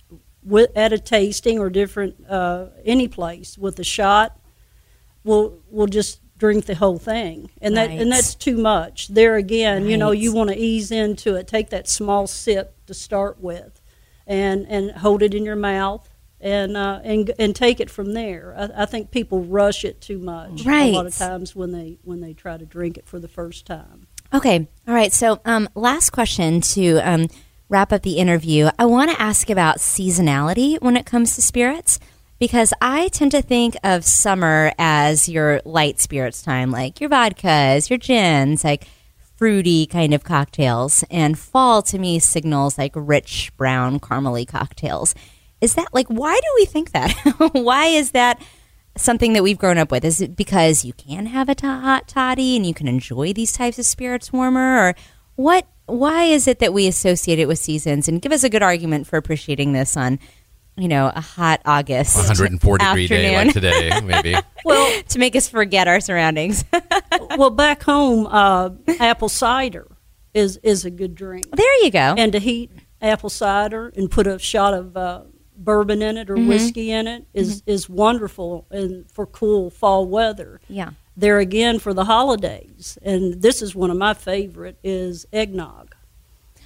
[0.43, 4.39] with, at a tasting or different uh, any place with a shot.
[5.23, 9.09] We'll we'll just drink the whole thing, and that and that's too much.
[9.09, 11.47] There again, you know, you want to ease into it.
[11.47, 13.79] Take that small sip to start with,
[14.25, 16.09] and and hold it in your mouth.
[16.41, 18.55] And, uh, and and take it from there.
[18.57, 22.21] I, I think people rush it too much a lot of times when they when
[22.21, 24.07] they try to drink it for the first time.
[24.33, 24.67] Okay.
[24.87, 25.11] All right.
[25.11, 27.27] So, um, last question to um,
[27.67, 28.69] wrap up the interview.
[28.79, 31.99] I want to ask about seasonality when it comes to spirits
[32.39, 37.89] because I tend to think of summer as your light spirits time, like your vodkas,
[37.89, 38.87] your gins, like
[39.37, 41.03] fruity kind of cocktails.
[41.11, 45.13] And fall to me signals like rich brown caramely cocktails.
[45.61, 47.13] Is that like, why do we think that?
[47.51, 48.41] why is that?
[48.97, 50.03] something that we've grown up with?
[50.03, 53.79] Is it because you can have a hot toddy and you can enjoy these types
[53.79, 54.95] of spirits warmer, or
[55.35, 55.67] what?
[55.85, 58.07] Why is it that we associate it with seasons?
[58.07, 60.19] And give us a good argument for appreciating this on,
[60.79, 64.35] you know, a hot August, 140 degree day like today, maybe.
[64.63, 66.63] Well, to make us forget our surroundings.
[67.37, 68.69] well, back home, uh,
[68.99, 69.87] apple cider
[70.33, 71.45] is is a good drink.
[71.55, 72.15] There you go.
[72.17, 72.71] And to heat
[73.01, 75.21] apple cider and put a shot of uh,
[75.57, 76.47] bourbon in it or Mhm.
[76.47, 80.61] whiskey in it is is wonderful and for cool fall weather.
[80.69, 80.91] Yeah.
[81.17, 85.93] There again for the holidays, and this is one of my favorite is eggnog.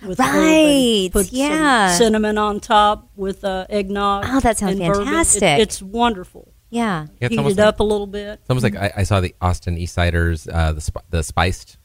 [0.05, 0.19] With.
[0.19, 1.95] Right, Put some yeah.
[1.97, 4.25] cinnamon on top with uh, eggnog.
[4.27, 5.01] Oh, that sounds and bourbon.
[5.03, 5.59] It- fantastic.
[5.59, 6.53] it's wonderful.
[6.69, 7.03] Yeah.
[7.21, 8.39] Yeah, it's Heat it like- up a little bit.
[8.41, 11.77] It's almost like I, I saw the Austin East Ciders, uh, the sp- the spiced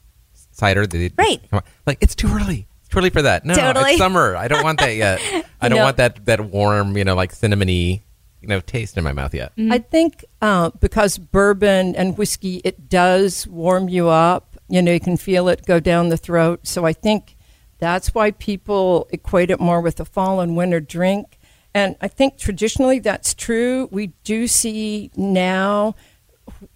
[0.52, 0.86] cider.
[0.86, 1.40] The, Right.
[1.86, 2.66] Like it's too early.
[2.80, 3.44] It's too early for that.
[3.44, 3.90] No, Totally.
[3.90, 4.34] it's summer.
[4.36, 5.20] I don't want that yet.
[5.60, 5.84] I don't No.
[5.84, 8.00] want that that warm, you know, like cinnamony,
[8.40, 9.52] you know, taste in my mouth yet.
[9.58, 14.56] I think uh, because bourbon and whiskey, it does warm you up.
[14.70, 16.60] You know, you can feel it go down the throat.
[16.66, 17.36] So I think
[17.78, 21.38] that's why people equate it more with a fall and winter drink.
[21.74, 23.88] And I think traditionally that's true.
[23.92, 25.94] We do see now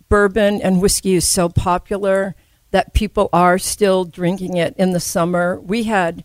[0.09, 2.35] bourbon and whiskey is so popular
[2.71, 5.61] that people are still drinking it in the summer.
[5.61, 6.25] We had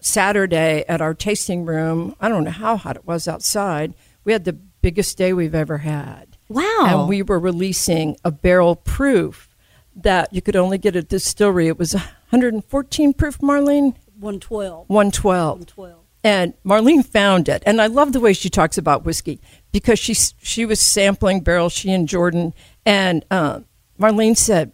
[0.00, 2.14] Saturday at our tasting room.
[2.20, 3.94] I don't know how hot it was outside.
[4.24, 6.36] We had the biggest day we've ever had.
[6.48, 6.86] Wow.
[6.86, 9.48] And we were releasing a barrel proof
[9.94, 11.68] that you could only get at distillery.
[11.68, 13.94] It was 114 proof, Marlene?
[14.22, 14.88] 112.
[14.88, 15.48] 112.
[15.58, 15.98] 112.
[16.24, 19.40] And Marlene found it, and I love the way she talks about whiskey
[19.72, 21.72] because she she was sampling barrels.
[21.72, 22.54] She and Jordan,
[22.86, 23.60] and uh,
[23.98, 24.70] Marlene said,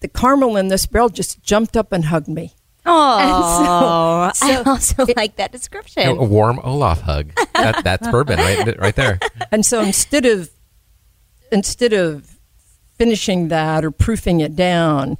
[0.00, 2.52] "The caramel in this barrel just jumped up and hugged me."
[2.84, 3.18] Oh,
[4.30, 6.06] And so- I also like that description.
[6.06, 7.32] A warm Olaf hug.
[7.54, 9.18] That, that's bourbon, right, right there.
[9.50, 10.50] And so instead of
[11.50, 12.38] instead of
[12.98, 15.16] finishing that or proofing it down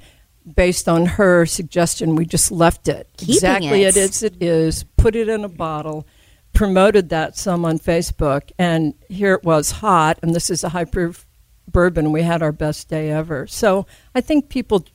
[0.55, 3.97] based on her suggestion, we just left it Keeping exactly it.
[3.97, 6.07] as it is, put it in a bottle,
[6.53, 10.85] promoted that some on Facebook, and here it was hot, and this is a high
[10.85, 11.25] proof
[11.67, 12.11] bourbon.
[12.11, 13.47] We had our best day ever.
[13.47, 13.85] So
[14.15, 14.85] I think people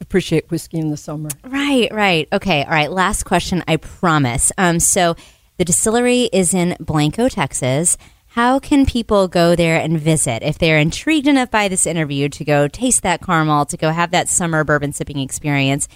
[0.00, 1.30] appreciate whiskey in the summer.
[1.44, 2.28] Right, right.
[2.32, 2.90] Okay, all right.
[2.90, 4.52] Last question, I promise.
[4.58, 5.16] Um, so
[5.56, 7.96] the distillery is in Blanco, Texas.
[8.34, 12.44] How can people go there and visit if they're intrigued enough by this interview to
[12.44, 15.86] go taste that caramel, to go have that summer bourbon sipping experience?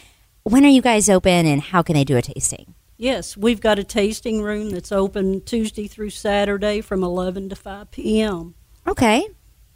[0.45, 2.75] When are you guys open and how can they do a tasting?
[2.97, 7.91] Yes, we've got a tasting room that's open Tuesday through Saturday from 11 to 5
[7.91, 8.55] p.m.
[8.87, 9.27] Okay,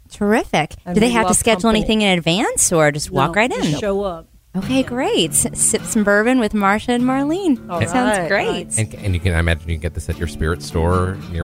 [0.09, 0.75] terrific.
[0.85, 1.79] And do they have to schedule company.
[1.79, 3.79] anything in advance or just walk No, right just in?
[3.81, 4.29] show up.
[4.55, 5.33] Okay, great.
[5.33, 7.69] Sip some bourbon with Marsha and Marlene.
[7.69, 8.77] All that sounds right, great.
[8.77, 11.17] And, and you can, I imagine, you can get this at your spirit store.
[11.29, 11.43] Near-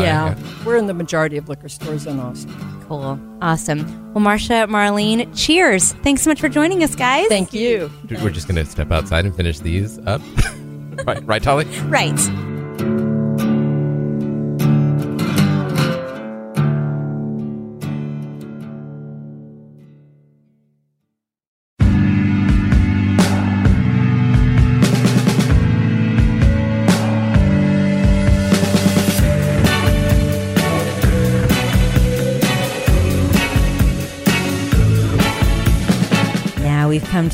[0.00, 2.54] Yeah, we're in the majority of liquor stores in Austin.
[2.88, 3.18] Cool.
[3.40, 4.12] Awesome.
[4.14, 5.92] Well, Marsha, Marlene, cheers.
[5.94, 7.28] Thanks so much for joining us, guys.
[7.28, 7.90] Thank you.
[8.22, 10.20] We're just going to step outside and finish these up.
[11.06, 11.64] right, right, Tolly?
[11.86, 12.18] Right.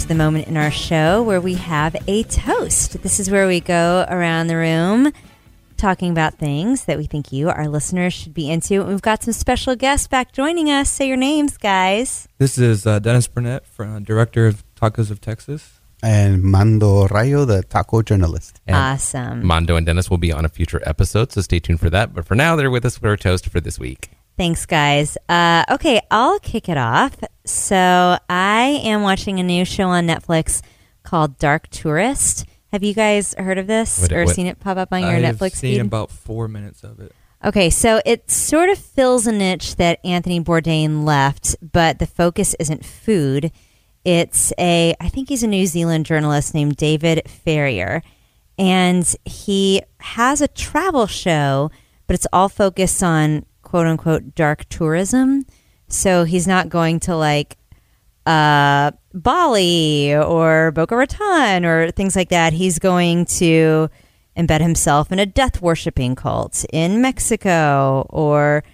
[0.03, 3.03] To the moment in our show where we have a toast.
[3.03, 5.13] This is where we go around the room
[5.77, 8.81] talking about things that we think you, our listeners, should be into.
[8.81, 10.91] And we've got some special guests back joining us.
[10.91, 12.29] Say your names, guys.
[12.39, 15.81] This is uh, Dennis Burnett, from, uh, director of Tacos of Texas.
[16.01, 18.61] And Mando Rayo, the taco journalist.
[18.69, 19.45] And awesome.
[19.45, 22.15] Mando and Dennis will be on a future episode, so stay tuned for that.
[22.15, 24.11] But for now, they're with us for our toast for this week.
[24.39, 25.19] Thanks, guys.
[25.29, 27.17] Uh, okay, I'll kick it off.
[27.45, 27.77] So
[28.31, 30.63] I am watching a new show on Netflix
[31.03, 32.47] called Dark Tourist.
[32.73, 35.11] Have you guys heard of this What- or what- seen it pop up on your
[35.17, 35.81] I've Netflix seen feed?
[35.81, 37.13] about four minutes of it.
[37.45, 42.55] Okay, so it sort of fills a niche that Anthony Bourdain left, but the focus
[42.61, 43.51] isn't food.
[44.05, 48.03] It's a, I think he's a New Zealand journalist named David Farrier,
[48.57, 51.71] and he has a travel show,
[52.07, 55.45] but it's all focused on quote unquote dark tourism.
[55.89, 57.59] So he's not going to like
[58.25, 62.55] uh, Bali or Boca Raton or things like that.
[62.55, 63.91] He's going to
[64.37, 68.65] embed himself in a death worshipping cult in Mexico or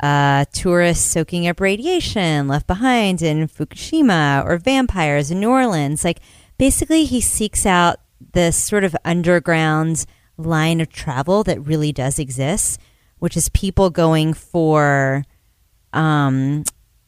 [0.00, 6.04] uh, tourists soaking up radiation left behind in Fukushima or vampires in New Orleans.
[6.04, 6.20] Like,
[6.58, 8.00] basically, he seeks out
[8.32, 10.04] this sort of underground
[10.36, 12.80] line of travel that really does exist,
[13.22, 15.24] which is people going for
[15.92, 16.64] um,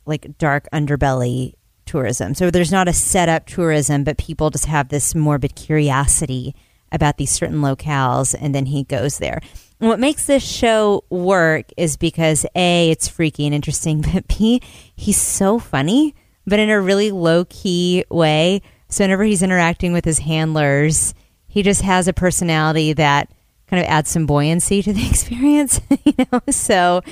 [0.06, 1.54] like dark underbelly
[1.86, 2.34] tourism.
[2.34, 6.54] So there's not a set up tourism, but people just have this morbid curiosity
[6.92, 9.40] about these certain locales, and then he goes there.
[9.80, 14.62] And what makes this show work is because A, it's freaky and interesting, but B,
[14.94, 16.14] he's so funny,
[16.46, 18.62] but in a really low key way.
[18.88, 21.12] So whenever he's interacting with his handlers,
[21.48, 23.32] he just has a personality that
[23.68, 26.40] kind of adds some buoyancy to the experience, you know?
[26.50, 27.02] So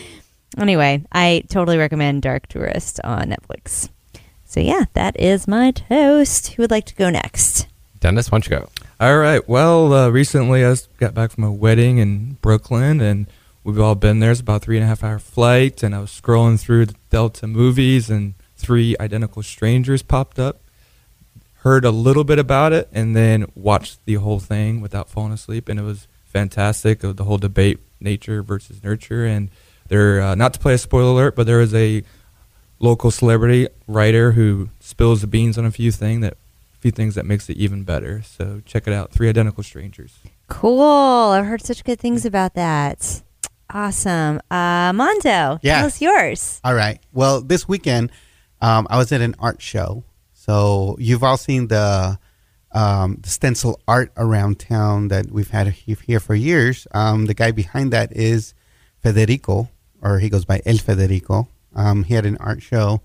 [0.59, 3.89] anyway, I totally recommend Dark Tourist on Netflix.
[4.45, 6.49] So yeah, that is my toast.
[6.49, 7.67] Who would like to go next?
[8.01, 8.69] Dennis, why don't you go?
[9.01, 9.49] All right.
[9.49, 13.27] Well, uh, recently I got back from a wedding in Brooklyn, and
[13.65, 14.31] we've all been there.
[14.31, 17.47] It's about three and a half hour flight, and I was scrolling through the Delta
[17.47, 20.61] movies, and Three Identical Strangers popped up.
[21.63, 25.69] Heard a little bit about it, and then watched the whole thing without falling asleep,
[25.69, 27.05] and it was fantastic.
[27.05, 29.51] of The whole debate, nature versus nurture, and
[29.89, 30.21] there.
[30.21, 32.03] Uh, not to play a spoiler alert, but there is a
[32.81, 36.37] local celebrity writer who spills the beans on a few thing that
[36.81, 38.23] few things that makes it even better.
[38.23, 39.13] So check it out.
[39.13, 40.19] Three Identical Strangers.
[40.49, 40.83] Cool.
[40.83, 43.23] I've heard such good things about that.
[43.71, 44.41] Awesome.
[44.51, 45.79] Uh, Mondo, Yeah.
[45.79, 46.61] tell us yours.
[46.65, 46.99] All right.
[47.13, 48.11] Well, this weekend,
[48.61, 50.03] um, I was at an art show.
[50.35, 52.19] So you've all seen the,
[52.75, 56.87] um, the stencil art around town that we've had here for years.
[56.93, 58.55] Um, the guy behind that is
[59.03, 59.69] Federico,
[60.01, 61.49] or he goes by El Federico.
[61.75, 63.03] Um, he had an art show,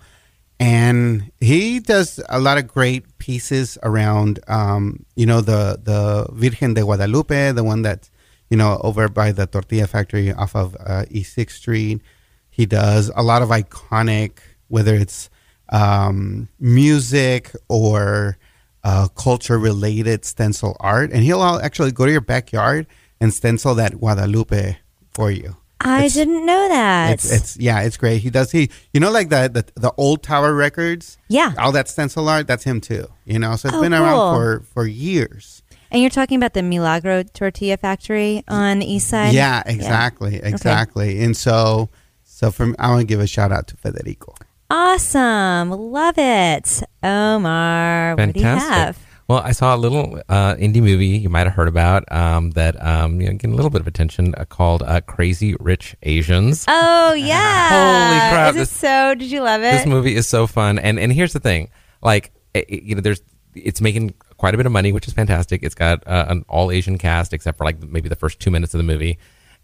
[0.60, 6.74] and he does a lot of great pieces around, um, you know, the the Virgen
[6.74, 8.10] de Guadalupe, the one that,
[8.50, 12.02] you know, over by the tortilla factory off of uh, East Sixth Street.
[12.50, 15.30] He does a lot of iconic, whether it's
[15.70, 18.38] um, music or
[18.84, 22.88] uh, culture related stencil art, and he'll actually go to your backyard
[23.20, 24.78] and stencil that Guadalupe
[25.12, 25.58] for you.
[25.80, 27.14] I It's- didn't know that.
[27.14, 28.22] It's, it's yeah, it's great.
[28.22, 31.18] He does he you know like the the, the old tower records.
[31.28, 31.54] Yeah.
[31.60, 32.48] all that stencil art.
[32.48, 33.08] That's him too.
[33.26, 34.02] You know, so it's Oh, been cool.
[34.04, 35.62] around for for years.
[35.92, 39.34] and you're talking about the Milagro Tortilla Factory on the east side?
[39.34, 40.50] Yeah, exactly, Okay.
[40.50, 41.24] exactly.
[41.24, 41.90] And so
[42.24, 44.34] so from I want to give a shout out to Federico.
[44.70, 45.70] Awesome.
[45.72, 46.84] Love it.
[47.04, 48.74] Omar, what do you Fantastic.
[48.74, 49.00] have?
[49.30, 52.82] Well, I saw a little uh, indie movie you might have heard about um, that
[52.86, 56.64] um, you know, getting a little bit of attention uh, called uh, Crazy Rich Asians.
[56.68, 57.70] Oh, yeah.
[57.70, 59.16] Holy crap, Is it this- so?
[59.16, 59.72] Did you love it?
[59.72, 61.70] This movie is so fun, and and here's the thing,
[62.02, 63.22] like it, it- you know, there's
[63.54, 65.62] it's making quite a bit of money, which is fantastic.
[65.64, 68.74] It's got uh, an all Asian cast except for like maybe the first two minutes
[68.74, 69.18] of the movie,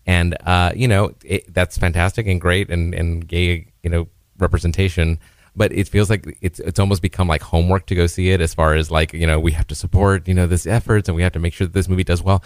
[0.06, 4.08] and uh, you know it, that's fantastic and great and and gay you know
[4.38, 5.20] representation.
[5.56, 8.42] But it feels like it's it's almost become like homework to go see it.
[8.42, 11.16] As far as like you know, we have to support you know this efforts and
[11.16, 12.44] we have to make sure that this movie does well.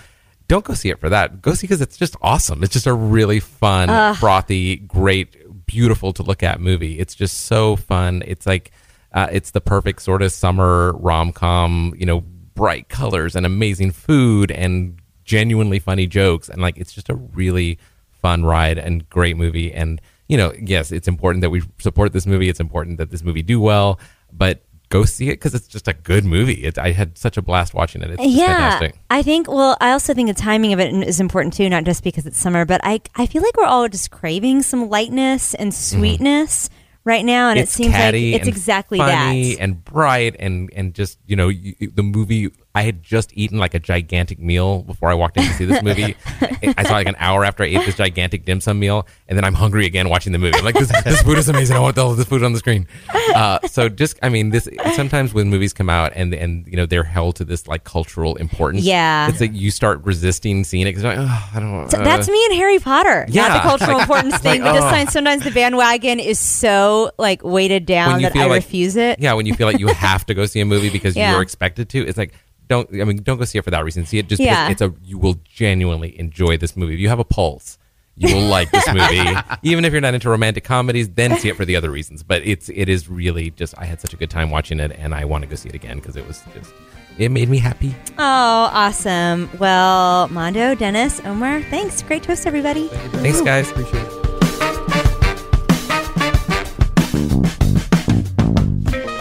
[0.50, 1.42] Don't go see it for that.
[1.42, 2.64] Go see because it's just awesome.
[2.64, 4.16] It's just a really fun, Ugh.
[4.16, 7.00] frothy, great, beautiful to look at movie.
[7.00, 8.24] It's just so fun.
[8.26, 8.72] It's like
[9.14, 11.94] uh, it's the perfect sort of summer rom com.
[11.98, 17.10] You know, bright colors and amazing food and genuinely funny jokes and like it's just
[17.10, 17.78] a really
[18.12, 19.74] fun ride and great movie.
[19.74, 22.50] And you know, yes, it's important that we support this movie.
[22.50, 24.00] It's important that this movie do well,
[24.32, 26.64] but go see it because it's just a good movie.
[26.64, 28.12] It, I had such a blast watching it.
[28.12, 28.96] It's yeah, fantastic.
[29.10, 29.48] I think.
[29.50, 32.38] Well, I also think the timing of it is important too, not just because it's
[32.40, 35.98] summer, but I I feel like we're all just craving some lightness and Mm-hmm.
[36.00, 36.70] sweetness
[37.04, 39.62] right now, and it's it seems like it's exactly funny that.
[39.62, 42.50] and bright and and just you know you, the movie.
[42.78, 45.82] I had just eaten like a gigantic meal before I walked in to see this
[45.82, 46.16] movie.
[46.78, 49.44] I saw like an hour after I ate this gigantic dim sum meal, and then
[49.44, 50.60] I'm hungry again watching the movie.
[50.60, 51.76] I'm like, this, this food is amazing.
[51.76, 52.86] I want all of this food on the screen.
[53.34, 56.86] Uh, so just, I mean, this sometimes when movies come out and and you know
[56.86, 58.84] they're held to this like cultural importance.
[58.84, 59.28] Yeah.
[59.28, 61.92] it's like you start resisting seeing it because like, oh, I don't.
[61.92, 63.26] Uh, that's me and Harry Potter.
[63.28, 63.48] Yeah.
[63.48, 64.90] Not the cultural Like- importance like, thing, but just oh.
[64.90, 69.20] sometimes- sometimes the bandwagon is so like weighted down that I like- refuse it.
[69.20, 71.32] Yeah, when you feel like you have to go see a movie because Yeah.
[71.32, 72.34] you're expected to, it's like
[72.68, 72.90] don't.
[73.00, 74.06] I mean, don't go see it for that reason.
[74.06, 74.68] See it just Yeah.
[74.70, 75.08] because it's a.
[75.08, 76.94] You will genuinely enjoy this movie.
[76.96, 77.78] If you have a pulse,
[78.16, 79.34] you will like this movie.
[79.64, 82.24] Even if you're not into romantic comedies, then see it for the other reasons.
[82.24, 83.78] But it's it is really just.
[83.78, 85.76] I had such a good time watching it, and I want to go see it
[85.76, 86.74] again because it was just.
[87.18, 87.96] It made me happy.
[88.20, 89.50] Oh, awesome.
[89.58, 92.04] Well, Mondo, Dennis, Omar, thanks.
[92.04, 92.90] Great toast, everybody.
[92.90, 93.72] Thanks, guys.
[93.72, 94.24] Appreciate it.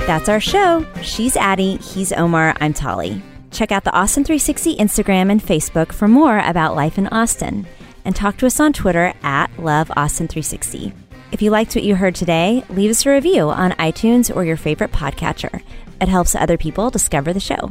[0.07, 0.87] That's our show.
[1.03, 3.21] She's Addie, he's Omar, I'm Tolly.
[3.57, 7.67] Check out the Austin 360 Instagram and Facebook for more about life in Austin.
[8.05, 10.93] And talk to us on Twitter at LoveAustin360.
[11.33, 14.59] If you liked what you heard today, leave us a review on iTunes or your
[14.59, 15.63] favorite podcatcher.
[16.03, 17.71] It helps other people discover the show.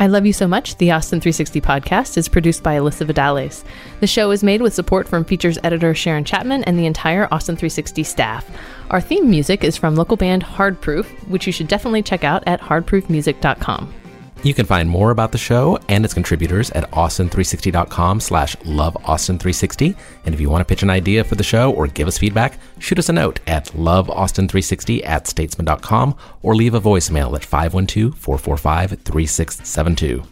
[0.00, 3.62] I Love You So Much, the Austin 360 podcast, is produced by Alyssa Vidales.
[4.00, 7.54] The show is made with support from features editor Sharon Chapman and the entire Austin
[7.54, 8.50] 360 staff.
[8.90, 12.42] Our theme music is from local band Hard Proof, which you should definitely check out
[12.48, 14.01] at hardproofmusic.com.
[14.42, 19.96] You can find more about the show and its contributors at austin360.com slash loveaustin360.
[20.24, 22.58] And if you want to pitch an idea for the show or give us feedback,
[22.78, 30.26] shoot us a note at loveaustin360 at statesman.com or leave a voicemail at 512-445-3672.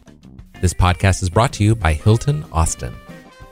[0.60, 2.92] This podcast is brought to you by Hilton Austin.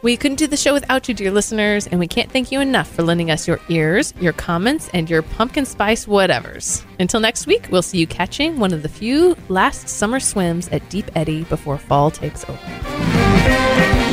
[0.01, 2.89] We couldn't do the show without you, dear listeners, and we can't thank you enough
[2.89, 6.85] for lending us your ears, your comments, and your pumpkin spice whatevers.
[7.01, 10.89] Until next week, we'll see you catching one of the few last summer swims at
[10.89, 14.08] Deep Eddy before fall takes over.